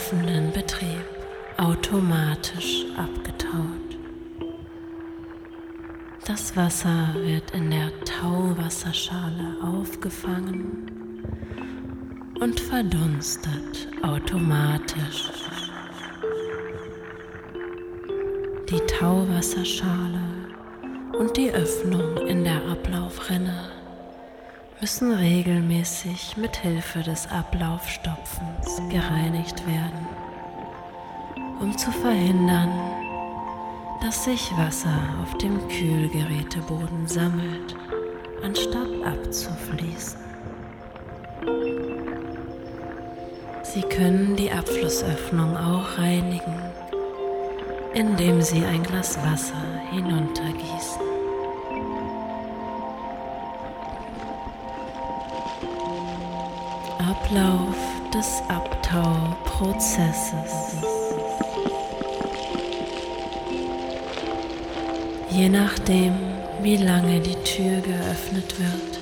Laufenden 0.08 0.52
Betrieb 0.52 1.04
automatisch 1.58 2.84
abgetaut. 2.96 3.98
Das 6.26 6.56
Wasser 6.56 7.14
wird 7.16 7.50
in 7.52 7.70
der 7.70 7.90
Tauwasserschale 8.04 9.56
aufgefangen 9.62 10.90
und 12.40 12.58
verdunstet 12.58 13.88
automatisch. 14.02 15.30
Die 18.70 18.80
Tauwasserschale 18.86 20.20
und 21.18 21.36
die 21.36 21.50
Öffnung 21.50 22.26
in 22.26 22.44
der 22.44 22.62
Ablaufrinne 22.66 23.77
müssen 24.80 25.12
regelmäßig 25.12 26.36
mit 26.36 26.56
Hilfe 26.56 27.00
des 27.00 27.28
Ablaufstopfens 27.30 28.80
gereinigt 28.90 29.66
werden, 29.66 30.06
um 31.60 31.76
zu 31.76 31.90
verhindern, 31.90 32.70
dass 34.00 34.24
sich 34.24 34.56
Wasser 34.56 34.96
auf 35.22 35.36
dem 35.38 35.58
Kühlgeräteboden 35.68 37.08
sammelt, 37.08 37.74
anstatt 38.44 38.88
abzufließen. 39.04 40.20
Sie 43.64 43.82
können 43.82 44.36
die 44.36 44.50
Abflussöffnung 44.50 45.56
auch 45.56 45.98
reinigen, 45.98 46.54
indem 47.94 48.40
Sie 48.40 48.64
ein 48.64 48.84
Glas 48.84 49.18
Wasser 49.24 49.80
hinuntergießen. 49.90 51.07
Ablauf 57.24 57.76
des 58.14 58.42
Abtauprozesses. 58.48 60.76
Je 65.30 65.48
nachdem, 65.48 66.14
wie 66.62 66.76
lange 66.76 67.18
die 67.20 67.34
Tür 67.44 67.80
geöffnet 67.80 68.54
wird 68.58 69.00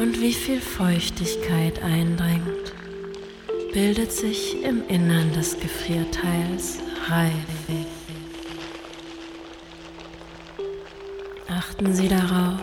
und 0.00 0.20
wie 0.20 0.34
viel 0.34 0.60
Feuchtigkeit 0.60 1.82
eindringt, 1.82 2.74
bildet 3.72 4.12
sich 4.12 4.62
im 4.62 4.86
Innern 4.88 5.32
des 5.32 5.58
Gefrierteils 5.58 6.80
Reif. 7.08 7.32
Achten 11.48 11.94
Sie 11.94 12.08
darauf, 12.08 12.60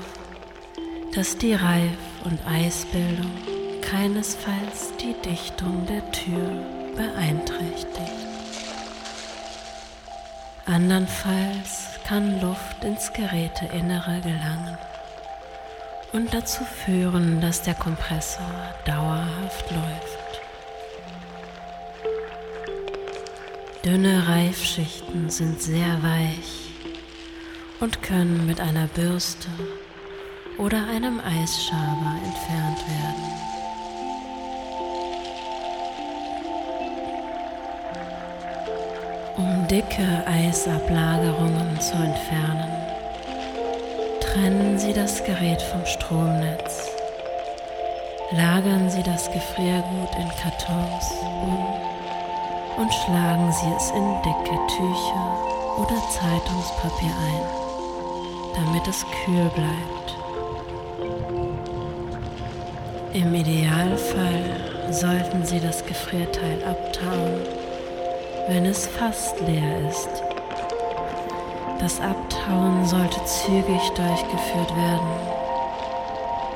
dass 1.13 1.37
die 1.37 1.53
Reif- 1.53 2.25
und 2.25 2.39
Eisbildung 2.47 3.56
keinesfalls 3.89 4.91
die 4.99 5.15
Dichtung 5.21 5.85
der 5.85 6.11
Tür 6.11 6.65
beeinträchtigt. 6.97 7.87
Andernfalls 10.65 11.87
kann 12.05 12.41
Luft 12.41 12.83
ins 12.83 13.13
Geräteinnere 13.13 14.19
gelangen 14.19 14.77
und 16.11 16.33
dazu 16.33 16.65
führen, 16.65 17.39
dass 17.39 17.61
der 17.61 17.75
Kompressor 17.75 18.73
dauerhaft 18.83 19.71
läuft. 19.71 20.41
Dünne 23.85 24.27
Reifschichten 24.27 25.29
sind 25.29 25.61
sehr 25.61 26.03
weich 26.03 26.73
und 27.79 28.03
können 28.03 28.45
mit 28.45 28.59
einer 28.59 28.87
Bürste 28.87 29.47
oder 30.57 30.85
einem 30.89 31.21
Eisschaber 31.21 32.17
entfernt 32.25 32.79
werden. 32.85 33.46
Dicke 39.69 40.23
Eisablagerungen 40.25 41.79
zu 41.81 41.93
entfernen, 41.95 42.71
trennen 44.21 44.79
Sie 44.79 44.93
das 44.93 45.21
Gerät 45.25 45.61
vom 45.61 45.85
Stromnetz. 45.85 46.89
Lagern 48.31 48.89
Sie 48.89 49.03
das 49.03 49.29
Gefriergut 49.31 50.15
in 50.19 50.29
Kartons 50.41 51.11
um 51.21 51.57
und 52.77 52.93
schlagen 52.93 53.51
Sie 53.51 53.73
es 53.75 53.91
in 53.91 54.21
dicke 54.21 54.57
Tücher 54.67 55.37
oder 55.77 56.01
Zeitungspapier 56.11 57.11
ein, 57.27 57.43
damit 58.55 58.87
es 58.87 59.05
kühl 59.25 59.49
bleibt. 59.53 60.15
Im 63.13 63.33
Idealfall 63.33 64.43
sollten 64.91 65.43
Sie 65.45 65.59
das 65.59 65.85
Gefrierteil 65.85 66.63
abtauen, 66.63 67.56
wenn 68.47 68.65
es 68.65 68.87
fast 68.87 69.39
leer 69.41 69.89
ist. 69.89 70.23
Das 71.79 71.99
Abtauen 71.99 72.85
sollte 72.85 73.23
zügig 73.25 73.89
durchgeführt 73.95 74.75
werden, 74.75 75.07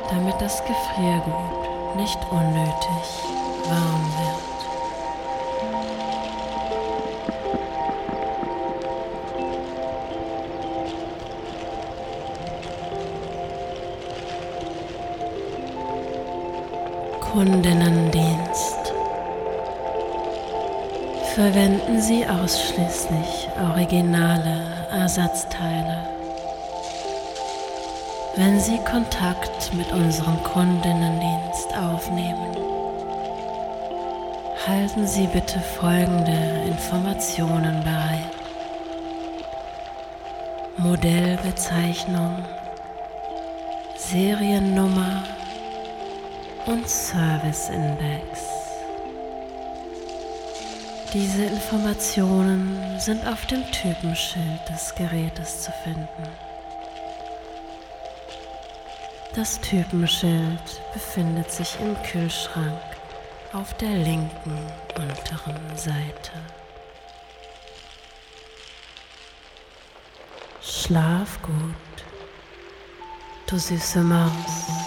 damit 0.10 0.36
das 0.40 0.64
Gefriergut 0.64 1.96
nicht 1.98 2.20
unnötig 2.32 3.26
warm 3.68 4.14
wird. 4.18 4.52
Kundinnendienst. 17.20 17.91
Sie 22.02 22.26
ausschließlich 22.26 23.48
originale 23.62 24.66
Ersatzteile. 24.92 26.04
Wenn 28.36 28.60
Sie 28.60 28.80
Kontakt 28.80 29.72
mit 29.76 29.92
unserem 29.92 30.42
Kundinnendienst 30.42 31.78
aufnehmen, 31.78 32.58
halten 34.66 35.06
Sie 35.06 35.28
bitte 35.28 35.60
folgende 35.60 36.64
Informationen 36.66 37.84
bereit. 37.84 38.32
Modellbezeichnung, 40.78 42.44
Seriennummer 43.96 45.24
und 46.66 46.90
Service 46.90 47.70
Index. 47.70 48.51
Diese 51.14 51.44
Informationen 51.44 52.98
sind 52.98 53.28
auf 53.28 53.46
dem 53.48 53.70
Typenschild 53.70 54.70
des 54.70 54.96
Gerätes 54.96 55.64
zu 55.64 55.72
finden. 55.84 56.08
Das 59.36 59.60
Typenschild 59.60 60.82
befindet 60.94 61.52
sich 61.52 61.78
im 61.82 62.02
Kühlschrank 62.04 62.82
auf 63.52 63.74
der 63.74 63.90
linken 63.90 64.58
unteren 64.96 65.76
Seite. 65.76 66.32
Schlaf 70.62 71.42
gut, 71.42 72.06
du 73.48 73.58
süße 73.58 74.00
Maus. 74.00 74.81